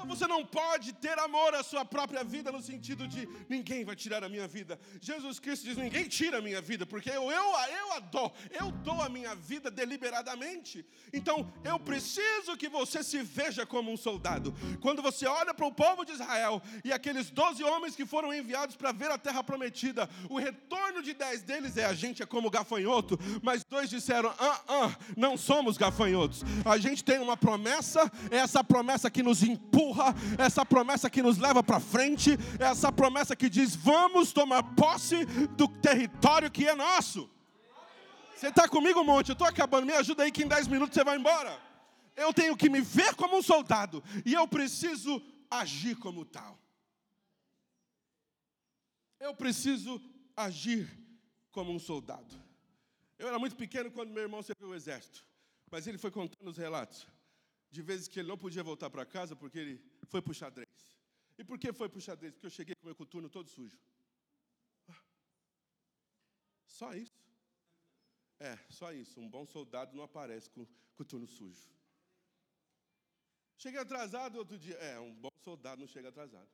[0.04, 3.96] então você não pode ter amor à sua própria vida no sentido de ninguém vai
[3.96, 4.78] tirar a minha vida.
[5.00, 8.70] Jesus Cristo diz: ninguém tira a minha vida, porque eu, eu, eu a dou, eu
[8.72, 10.86] dou a minha vida deliberadamente.
[11.14, 14.54] Então eu preciso que você se veja como um soldado.
[14.82, 18.76] Quando você olha para o povo de Israel e aqueles doze homens que foram enviados
[18.76, 22.50] para ver a terra prometida, o retorno de dez deles é: a gente é como
[22.50, 26.44] gafanhoto, mas dois disseram: ah, ah, não somos gafanhotos.
[26.66, 31.22] A gente tem uma promessa, é essa promessa que nos empurra empurra, essa promessa que
[31.22, 35.26] nos leva para frente, essa promessa que diz: vamos tomar posse
[35.56, 37.30] do território que é nosso.
[38.36, 39.30] Você está comigo, monte?
[39.30, 41.62] Eu estou acabando, me ajuda aí que em 10 minutos você vai embora.
[42.16, 46.60] Eu tenho que me ver como um soldado e eu preciso agir como tal.
[49.20, 50.02] Eu preciso
[50.36, 50.90] agir
[51.52, 52.42] como um soldado.
[53.18, 55.26] Eu era muito pequeno quando meu irmão serviu o exército,
[55.72, 57.08] mas ele foi contando os relatos
[57.74, 60.70] de vezes que ele não podia voltar para casa porque ele foi para o xadrez.
[61.40, 62.32] E por que foi para o xadrez?
[62.34, 63.80] Porque eu cheguei com o meu coturno todo sujo.
[64.88, 65.02] Ah,
[66.68, 67.20] só isso?
[68.40, 69.20] É, só isso.
[69.20, 71.68] Um bom soldado não aparece com o coturno sujo.
[73.58, 74.76] Cheguei atrasado outro dia.
[74.76, 76.52] É, um bom soldado não chega atrasado.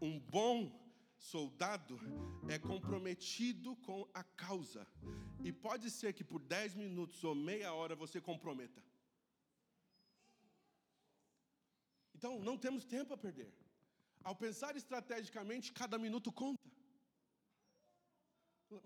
[0.00, 0.83] Um bom
[1.30, 1.94] soldado
[2.54, 4.82] é comprometido com a causa.
[5.46, 8.80] E pode ser que por 10 minutos ou meia hora você comprometa.
[12.16, 13.50] Então, não temos tempo a perder.
[14.28, 16.68] Ao pensar estrategicamente, cada minuto conta.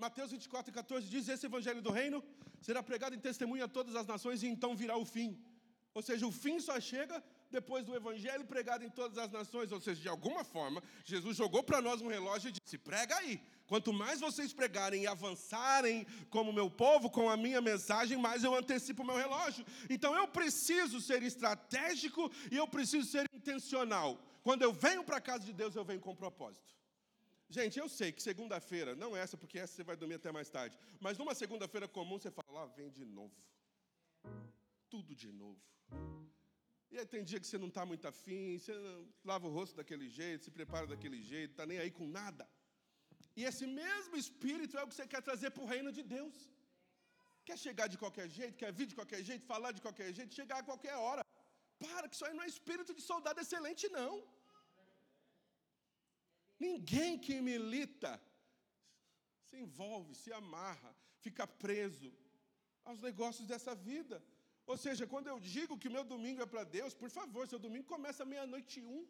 [0.05, 2.19] Mateus 24, 14 diz: Esse evangelho do reino
[2.67, 5.31] será pregado em testemunho a todas as nações, e então virá o fim.
[5.95, 9.73] Ou seja, o fim só chega depois do evangelho pregado em todas as nações.
[9.73, 13.41] Ou seja, de alguma forma, Jesus jogou para nós um relógio e disse: prega aí.
[13.67, 18.55] Quanto mais vocês pregarem e avançarem como meu povo, com a minha mensagem, mais eu
[18.55, 19.65] antecipo o meu relógio.
[19.91, 24.19] Então eu preciso ser estratégico e eu preciso ser intencional.
[24.43, 26.75] Quando eu venho para a casa de Deus, eu venho com propósito.
[27.51, 30.79] Gente, eu sei que segunda-feira, não essa, porque essa você vai dormir até mais tarde,
[31.01, 33.35] mas numa segunda-feira comum você fala, lá vem de novo.
[34.89, 35.61] Tudo de novo.
[36.91, 38.75] E aí tem dia que você não está muito afim, você
[39.31, 42.45] lava o rosto daquele jeito, se prepara daquele jeito, está nem aí com nada.
[43.39, 46.37] E esse mesmo espírito é o que você quer trazer para o reino de Deus.
[47.49, 50.59] Quer chegar de qualquer jeito, quer vir de qualquer jeito, falar de qualquer jeito, chegar
[50.61, 51.23] a qualquer hora.
[51.85, 54.15] Para, que isso aí não é espírito de soldado excelente, não.
[56.67, 58.13] Ninguém que milita
[59.49, 60.91] se envolve, se amarra,
[61.27, 62.11] fica preso
[62.85, 64.17] aos negócios dessa vida.
[64.73, 67.61] Ou seja, quando eu digo que o meu domingo é para Deus, por favor, seu
[67.67, 69.03] domingo começa meia-noite e um.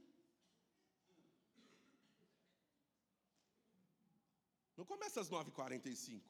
[4.78, 6.22] Não começa às 9h45.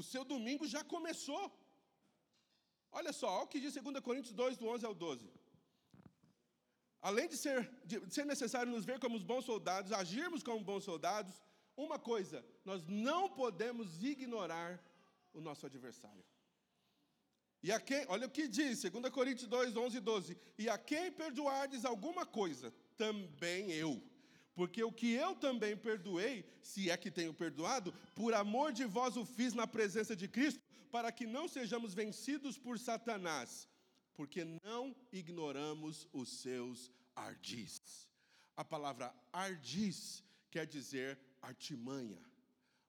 [0.00, 1.44] O seu domingo já começou.
[2.98, 5.32] Olha só, olha o que diz 2 Coríntios 2, do 11 ao 12.
[7.08, 7.58] Além de ser,
[7.90, 11.34] de ser necessário nos ver como bons soldados, agirmos como bons soldados,
[11.74, 14.70] uma coisa, nós não podemos ignorar
[15.32, 16.24] o nosso adversário.
[17.66, 20.38] E a quem, olha o que diz, 2 Coríntios 2, 11 e 12.
[20.56, 24.00] E a quem perdoardes alguma coisa, também eu.
[24.54, 29.16] Porque o que eu também perdoei, se é que tenho perdoado, por amor de vós
[29.16, 30.60] o fiz na presença de Cristo,
[30.92, 33.68] para que não sejamos vencidos por Satanás,
[34.14, 38.08] porque não ignoramos os seus ardis.
[38.56, 42.22] A palavra ardis quer dizer artimanha,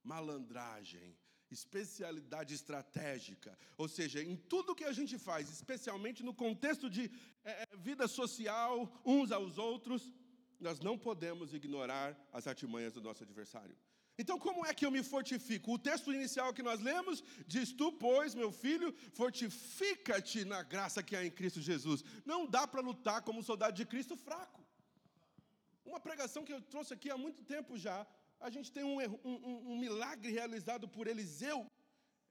[0.04, 1.18] malandragem,
[1.52, 7.12] especialidade estratégica, ou seja, em tudo que a gente faz, especialmente no contexto de
[7.43, 10.14] é, vida social, uns aos outros,
[10.60, 13.76] nós não podemos ignorar as artimanhas do nosso adversário.
[14.20, 15.74] Então, como é que eu me fortifico?
[15.74, 21.16] O texto inicial que nós lemos diz: Tu, pois, meu filho, fortifica-te na graça que
[21.16, 22.04] há em Cristo Jesus.
[22.26, 24.66] Não dá para lutar como um soldado de Cristo fraco.
[25.86, 28.06] Uma pregação que eu trouxe aqui há muito tempo já,
[28.40, 31.70] a gente tem um, um, um milagre realizado por Eliseu,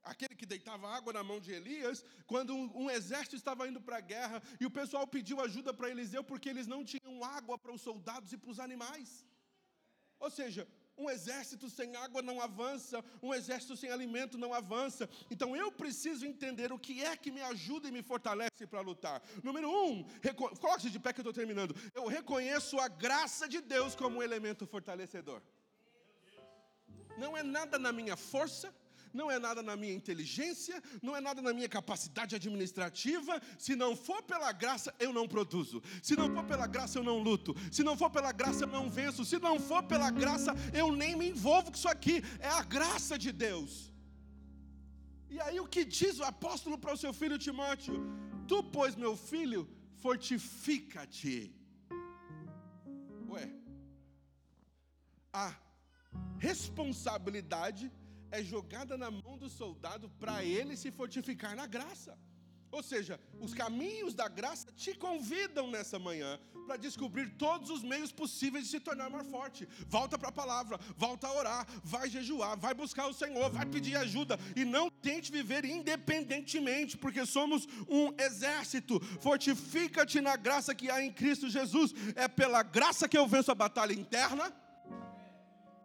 [0.03, 3.97] aquele que deitava água na mão de Elias, quando um, um exército estava indo para
[3.97, 7.73] a guerra e o pessoal pediu ajuda para Eliseu porque eles não tinham água para
[7.73, 9.25] os soldados e para os animais.
[10.19, 15.07] Ou seja, um exército sem água não avança, um exército sem alimento não avança.
[15.29, 19.21] Então eu preciso entender o que é que me ajuda e me fortalece para lutar.
[19.43, 20.03] Número um,
[20.59, 21.75] coloque-se de pé que eu estou terminando.
[21.93, 25.41] Eu reconheço a graça de Deus como um elemento fortalecedor.
[27.17, 28.73] Não é nada na minha força,
[29.13, 33.41] não é nada na minha inteligência, não é nada na minha capacidade administrativa.
[33.57, 35.81] Se não for pela graça, eu não produzo.
[36.01, 37.55] Se não for pela graça, eu não luto.
[37.71, 39.25] Se não for pela graça, eu não venço.
[39.25, 42.23] Se não for pela graça, eu nem me envolvo com isso aqui.
[42.39, 43.91] É a graça de Deus.
[45.29, 47.95] E aí o que diz o apóstolo para o seu filho Timóteo?
[48.47, 49.61] Tu, pois, meu filho,
[50.03, 51.53] fortifica-te.
[53.29, 53.45] Ué,
[55.33, 55.53] a
[56.39, 57.91] responsabilidade
[58.31, 62.17] é jogada na mão do soldado para ele se fortificar na graça.
[62.69, 68.11] Ou seja, os caminhos da graça te convidam nessa manhã para descobrir todos os meios
[68.11, 69.65] possíveis de se tornar mais forte.
[69.87, 73.95] Volta para a palavra, volta a orar, vai jejuar, vai buscar o Senhor, vai pedir
[73.95, 78.99] ajuda e não tente viver independentemente, porque somos um exército.
[79.21, 81.93] Fortifica-te na graça que há em Cristo Jesus.
[82.15, 84.53] É pela graça que eu venço a batalha interna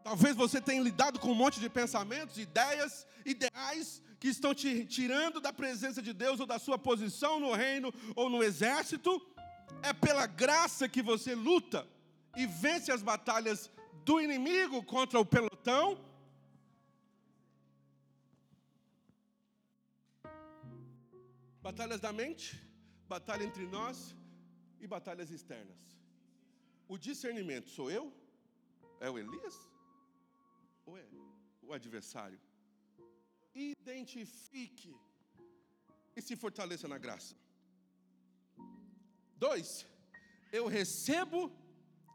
[0.02, 5.40] Talvez você tenha lidado com um monte de pensamentos, ideias, ideais que estão te tirando
[5.40, 9.20] da presença de Deus ou da sua posição no reino ou no exército.
[9.82, 11.86] É pela graça que você luta
[12.36, 13.70] e vence as batalhas
[14.04, 15.98] do inimigo contra o pelotão.
[21.60, 22.60] Batalhas da mente,
[23.08, 24.16] batalha entre nós
[24.80, 25.78] e batalhas externas.
[26.88, 28.12] O discernimento sou eu?
[29.00, 29.71] É o Elias?
[30.86, 31.04] Ou é
[31.62, 32.40] o adversário?
[33.54, 34.94] Identifique
[36.16, 37.34] e se fortaleça na graça.
[39.36, 39.86] Dois,
[40.52, 41.50] eu recebo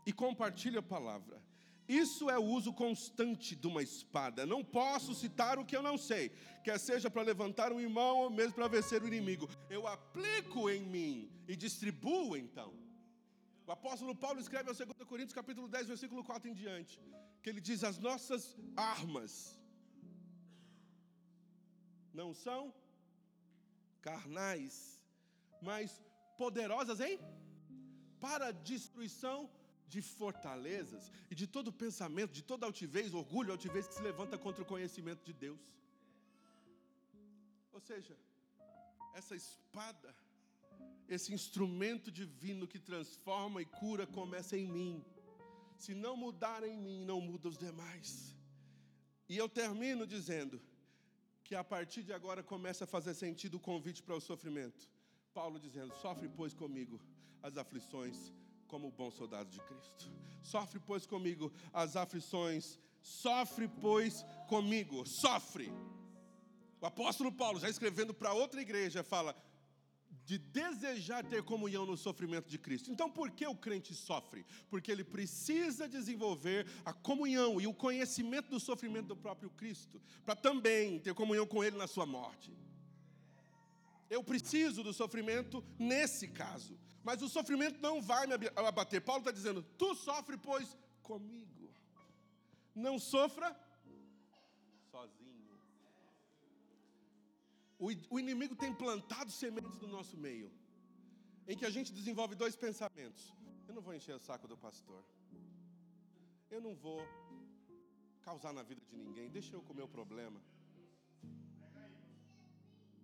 [0.06, 1.42] e compartilho a palavra.
[1.88, 4.46] Isso é o uso constante de uma espada.
[4.46, 6.30] Não posso citar o que eu não sei,
[6.64, 9.50] quer seja para levantar um irmão ou mesmo para vencer o inimigo.
[9.70, 12.74] Eu aplico em mim e distribuo então.
[13.66, 17.00] O apóstolo Paulo escreve ao 2 Coríntios capítulo 10, versículo 4 em diante
[17.48, 18.42] que ele diz: as nossas
[18.76, 19.34] armas
[22.20, 22.62] não são
[24.02, 24.74] carnais,
[25.62, 26.02] mas
[26.42, 27.18] poderosas em
[28.20, 29.50] para destruição
[29.88, 34.62] de fortalezas e de todo pensamento, de toda altivez, orgulho, altivez que se levanta contra
[34.64, 35.64] o conhecimento de Deus.
[37.72, 38.18] Ou seja,
[39.14, 40.14] essa espada,
[41.08, 44.94] esse instrumento divino que transforma e cura começa em mim.
[45.78, 48.36] Se não mudar em mim, não muda os demais.
[49.30, 50.62] E eu termino dizendo
[51.44, 54.90] que a partir de agora começa a fazer sentido o convite para o sofrimento.
[55.34, 57.00] Paulo dizendo: Sofre, pois, comigo
[57.42, 58.34] as aflições
[58.68, 60.12] como bom soldado de Cristo.
[60.44, 62.80] Sofre, pois, comigo as aflições.
[63.02, 65.06] Sofre, pois, comigo.
[65.06, 65.72] Sofre.
[66.82, 69.36] O apóstolo Paulo, já escrevendo para outra igreja, fala:
[70.28, 72.92] de desejar ter comunhão no sofrimento de Cristo.
[72.92, 74.46] Então, por que o crente sofre?
[74.70, 80.36] Porque ele precisa desenvolver a comunhão e o conhecimento do sofrimento do próprio Cristo, para
[80.36, 82.52] também ter comunhão com ele na sua morte.
[84.10, 89.00] Eu preciso do sofrimento nesse caso, mas o sofrimento não vai me abater.
[89.00, 91.74] Paulo está dizendo: Tu sofre, pois, comigo.
[92.76, 93.58] Não sofra
[97.80, 100.52] O inimigo tem plantado sementes no nosso meio,
[101.48, 103.34] em que a gente desenvolve dois pensamentos:
[103.68, 105.04] eu não vou encher o saco do pastor,
[106.50, 107.00] eu não vou
[108.22, 110.42] causar na vida de ninguém, deixa eu com o meu problema.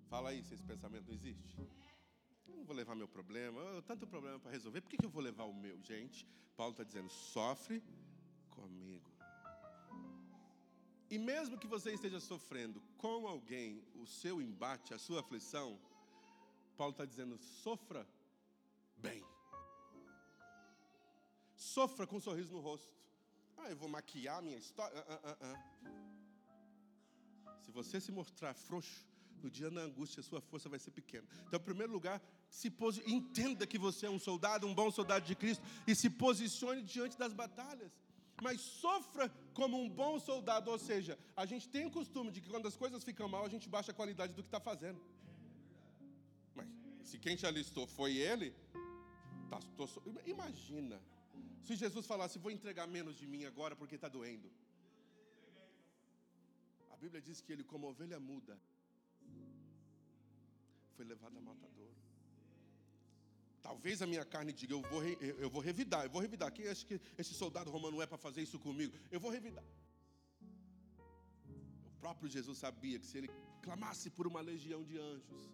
[0.09, 1.55] Fala aí se esse pensamento não existe.
[2.47, 5.09] Eu não vou levar meu problema, eu, tanto problema para resolver, por que, que eu
[5.09, 5.79] vou levar o meu?
[5.81, 7.83] Gente, Paulo está dizendo: sofre
[8.49, 9.12] comigo.
[11.13, 15.79] E mesmo que você esteja sofrendo com alguém o seu embate, a sua aflição,
[16.75, 18.03] Paulo está dizendo: sofra
[18.97, 19.23] bem.
[21.55, 22.91] Sofra com um sorriso no rosto.
[23.57, 25.05] Ah, eu vou maquiar minha história.
[25.07, 25.57] Ah, ah, ah.
[27.61, 29.05] Se você se mostrar frouxo,
[29.43, 31.27] no dia da angústia, a sua força vai ser pequena.
[31.45, 35.27] Então, em primeiro lugar, se pose, entenda que você é um soldado, um bom soldado
[35.27, 37.91] de Cristo, e se posicione diante das batalhas
[38.45, 39.25] mas sofra
[39.59, 40.69] como um bom soldado.
[40.73, 41.13] Ou seja,
[41.43, 43.91] a gente tem o costume de que quando as coisas ficam mal, a gente baixa
[43.93, 44.99] a qualidade do que está fazendo.
[46.57, 46.67] Mas
[47.09, 48.49] se quem te alistou foi ele,
[49.49, 49.87] tá, tô,
[50.33, 50.99] imagina
[51.67, 54.49] se Jesus falasse: Vou entregar menos de mim agora porque está doendo.
[56.91, 58.59] A Bíblia diz que ele, como ovelha muda,
[60.95, 61.91] foi levado a matador.
[63.63, 65.01] Talvez a minha carne diga, eu vou,
[65.45, 66.51] eu vou revidar, eu vou revidar.
[66.51, 68.93] Quem acha que esse soldado romano é para fazer isso comigo?
[69.09, 69.63] Eu vou revidar.
[71.85, 73.29] O próprio Jesus sabia que se ele
[73.61, 75.49] clamasse por uma legião de anjos,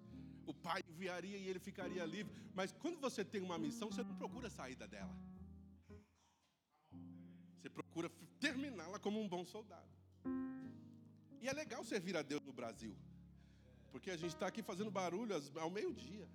[0.47, 2.33] o Pai enviaria e ele ficaria livre.
[2.55, 5.15] Mas quando você tem uma missão, você não procura saída dela.
[7.59, 9.87] Você procura terminá-la como um bom soldado.
[11.39, 12.97] E é legal servir a Deus no Brasil.
[13.91, 16.27] Porque a gente está aqui fazendo barulho ao meio-dia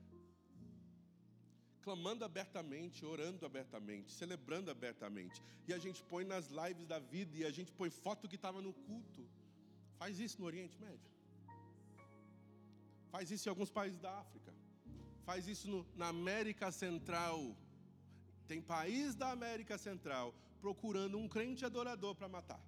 [1.85, 5.43] clamando abertamente, orando abertamente, celebrando abertamente.
[5.69, 8.61] E a gente põe nas lives da vida e a gente põe foto que estava
[8.67, 9.23] no culto.
[9.99, 11.11] Faz isso no Oriente Médio.
[13.13, 14.53] Faz isso em alguns países da África.
[15.29, 17.39] Faz isso no, na América Central.
[18.49, 22.63] Tem país da América Central procurando um crente adorador para matar.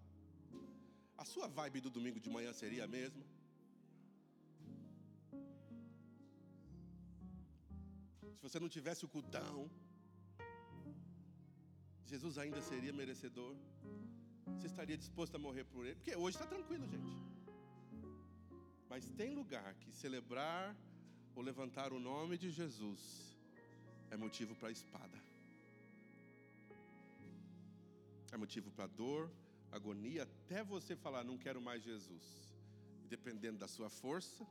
[1.17, 3.25] A sua vibe do domingo de manhã seria a mesma?
[8.37, 9.71] Se você não tivesse o cultão,
[12.05, 13.55] Jesus ainda seria merecedor?
[14.55, 15.97] Você estaria disposto a morrer por ele?
[15.97, 17.17] Porque hoje está tranquilo, gente.
[18.89, 20.77] Mas tem lugar que celebrar
[21.35, 23.01] ou levantar o nome de Jesus
[24.11, 25.19] é motivo para espada.
[28.31, 29.31] É motivo para dor,
[29.73, 32.25] agonia, até você falar, não quero mais Jesus.
[33.05, 34.47] E dependendo da sua força,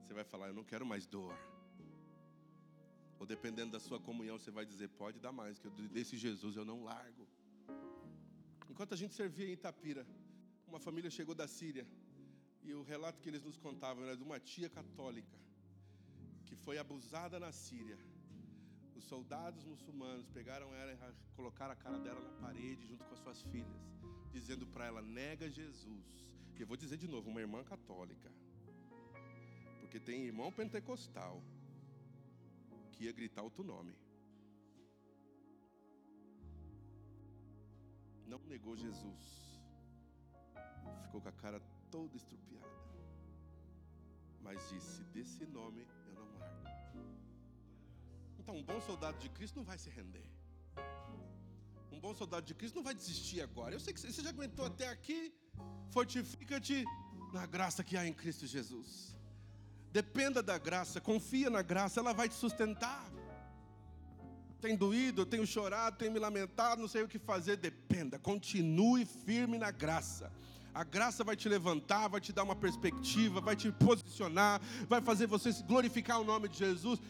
[0.00, 1.34] você vai falar, eu não quero mais dor.
[3.18, 6.64] Ou dependendo da sua comunhão, você vai dizer: pode dar mais, que desse Jesus eu
[6.64, 7.26] não largo.
[8.70, 10.06] Enquanto a gente servia em Itapira,
[10.66, 11.86] uma família chegou da Síria.
[12.62, 15.38] E o relato que eles nos contavam era de uma tia católica
[16.44, 17.98] que foi abusada na Síria.
[18.94, 20.98] Os soldados muçulmanos pegaram ela e
[21.36, 23.80] colocaram a cara dela na parede junto com as suas filhas,
[24.32, 26.04] dizendo para ela: nega Jesus.
[26.56, 28.30] E eu vou dizer de novo, uma irmã católica.
[29.80, 31.42] Porque tem irmão pentecostal
[32.96, 33.94] que ia gritar outro nome.
[38.26, 39.24] Não negou Jesus.
[41.02, 42.74] Ficou com a cara toda estrupiada.
[44.40, 46.66] Mas disse: Desse nome eu não largo.
[48.38, 50.28] Então, um bom soldado de Cristo não vai se render.
[51.92, 53.74] Um bom soldado de Cristo não vai desistir agora.
[53.74, 55.34] Eu sei que você já aguentou até aqui.
[55.90, 56.84] Fortifica-te
[57.32, 59.15] na graça que há em Cristo Jesus.
[59.96, 63.10] Dependa da graça, confia na graça, ela vai te sustentar.
[64.60, 67.56] Tem doído, tenho chorado, tenho me lamentado, não sei o que fazer.
[67.56, 70.30] Dependa, continue firme na graça.
[70.74, 75.26] A graça vai te levantar, vai te dar uma perspectiva, vai te posicionar, vai fazer
[75.26, 77.00] você glorificar o nome de Jesus.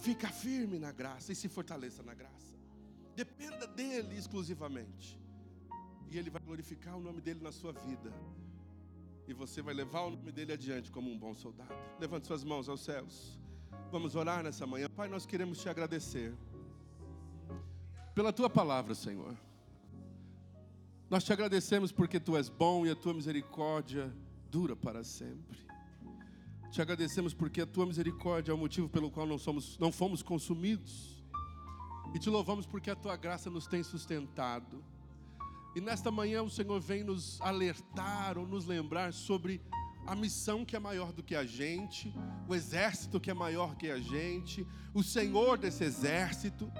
[0.00, 2.58] Fica firme na graça e se fortaleça na graça.
[3.16, 5.18] Dependa dele exclusivamente.
[6.10, 8.12] E ele vai glorificar o nome dele na sua vida
[9.26, 11.74] e você vai levar o nome dele adiante como um bom soldado.
[11.98, 13.38] Levante suas mãos aos céus.
[13.90, 14.88] Vamos orar nessa manhã.
[14.88, 16.34] Pai, nós queremos te agradecer
[18.14, 19.36] pela tua palavra, Senhor.
[21.08, 24.12] Nós te agradecemos porque tu és bom e a tua misericórdia
[24.50, 25.58] dura para sempre.
[26.70, 30.22] Te agradecemos porque a tua misericórdia é o motivo pelo qual não, somos, não fomos
[30.22, 31.22] consumidos.
[32.14, 34.82] E te louvamos porque a tua graça nos tem sustentado.
[35.74, 39.60] E nesta manhã o Senhor vem nos alertar ou nos lembrar sobre
[40.06, 42.14] a missão que é maior do que a gente,
[42.46, 46.70] o exército que é maior que a gente, o Senhor desse exército.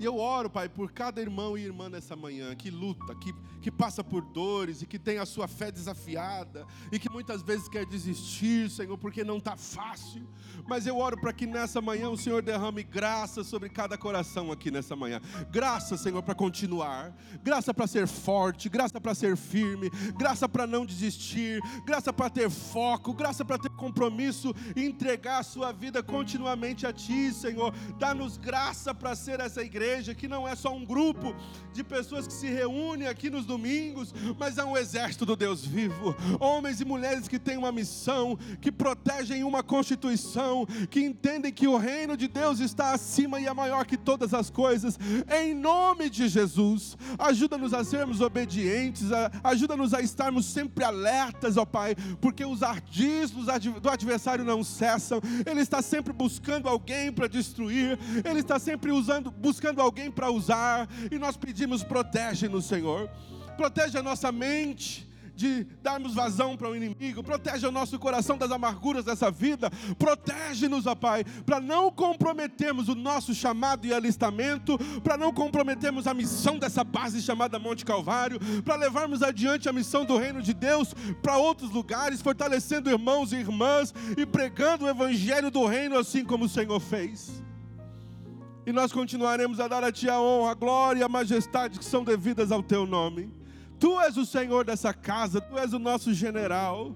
[0.00, 3.68] E eu oro, Pai, por cada irmão e irmã nessa manhã que luta, que, que
[3.68, 7.84] passa por dores e que tem a sua fé desafiada e que muitas vezes quer
[7.84, 10.24] desistir, Senhor, porque não está fácil.
[10.68, 14.70] Mas eu oro para que nessa manhã o Senhor derrame graça sobre cada coração aqui
[14.70, 15.20] nessa manhã.
[15.50, 20.86] Graça, Senhor, para continuar, graça para ser forte, graça para ser firme, graça para não
[20.86, 26.86] desistir, graça para ter foco, graça para ter compromisso e entregar a sua vida continuamente
[26.86, 27.74] a Ti, Senhor.
[27.98, 31.34] Dá-nos graça para ser essa igreja igreja que não é só um grupo
[31.72, 36.14] de pessoas que se reúnem aqui nos domingos, mas é um exército do Deus vivo.
[36.38, 41.76] Homens e mulheres que têm uma missão, que protegem uma constituição, que entendem que o
[41.76, 44.98] reino de Deus está acima e é maior que todas as coisas.
[45.40, 49.06] Em nome de Jesus, ajuda-nos a sermos obedientes,
[49.42, 55.20] ajuda-nos a estarmos sempre alertas, ó Pai, porque os ardis do adversário não cessam.
[55.46, 60.88] Ele está sempre buscando alguém para destruir, ele está sempre usando, buscando alguém para usar,
[61.10, 63.08] e nós pedimos: protege-nos, Senhor,
[63.56, 65.08] protege a nossa mente
[65.38, 70.84] de darmos vazão para o inimigo, protege o nosso coração das amarguras dessa vida, protege-nos,
[70.84, 76.58] ó Pai, para não comprometermos o nosso chamado e alistamento, para não comprometermos a missão
[76.58, 81.36] dessa base chamada Monte Calvário, para levarmos adiante a missão do reino de Deus para
[81.36, 86.48] outros lugares, fortalecendo irmãos e irmãs e pregando o evangelho do reino assim como o
[86.48, 87.47] Senhor fez
[88.68, 91.84] e nós continuaremos a dar a Ti a honra, a glória e a majestade que
[91.86, 93.32] são devidas ao Teu nome.
[93.80, 96.94] Tu és o Senhor dessa casa, Tu és o nosso general.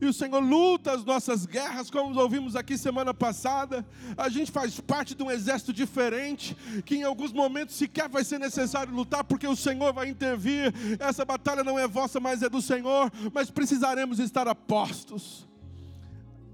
[0.00, 3.86] E o Senhor luta as nossas guerras, como ouvimos aqui semana passada.
[4.16, 8.40] A gente faz parte de um exército diferente, que em alguns momentos sequer vai ser
[8.40, 10.74] necessário lutar, porque o Senhor vai intervir.
[10.98, 13.12] Essa batalha não é vossa, mas é do Senhor.
[13.32, 15.48] Mas precisaremos estar a postos.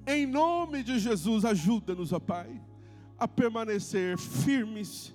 [0.06, 2.68] Em nome de Jesus, ajuda-nos, ó Pai
[3.20, 5.14] a permanecer firmes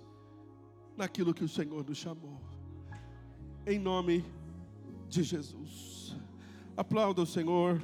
[0.96, 2.40] naquilo que o Senhor nos chamou.
[3.66, 4.24] Em nome
[5.10, 6.16] de Jesus.
[6.78, 7.82] Aplauda o Senhor.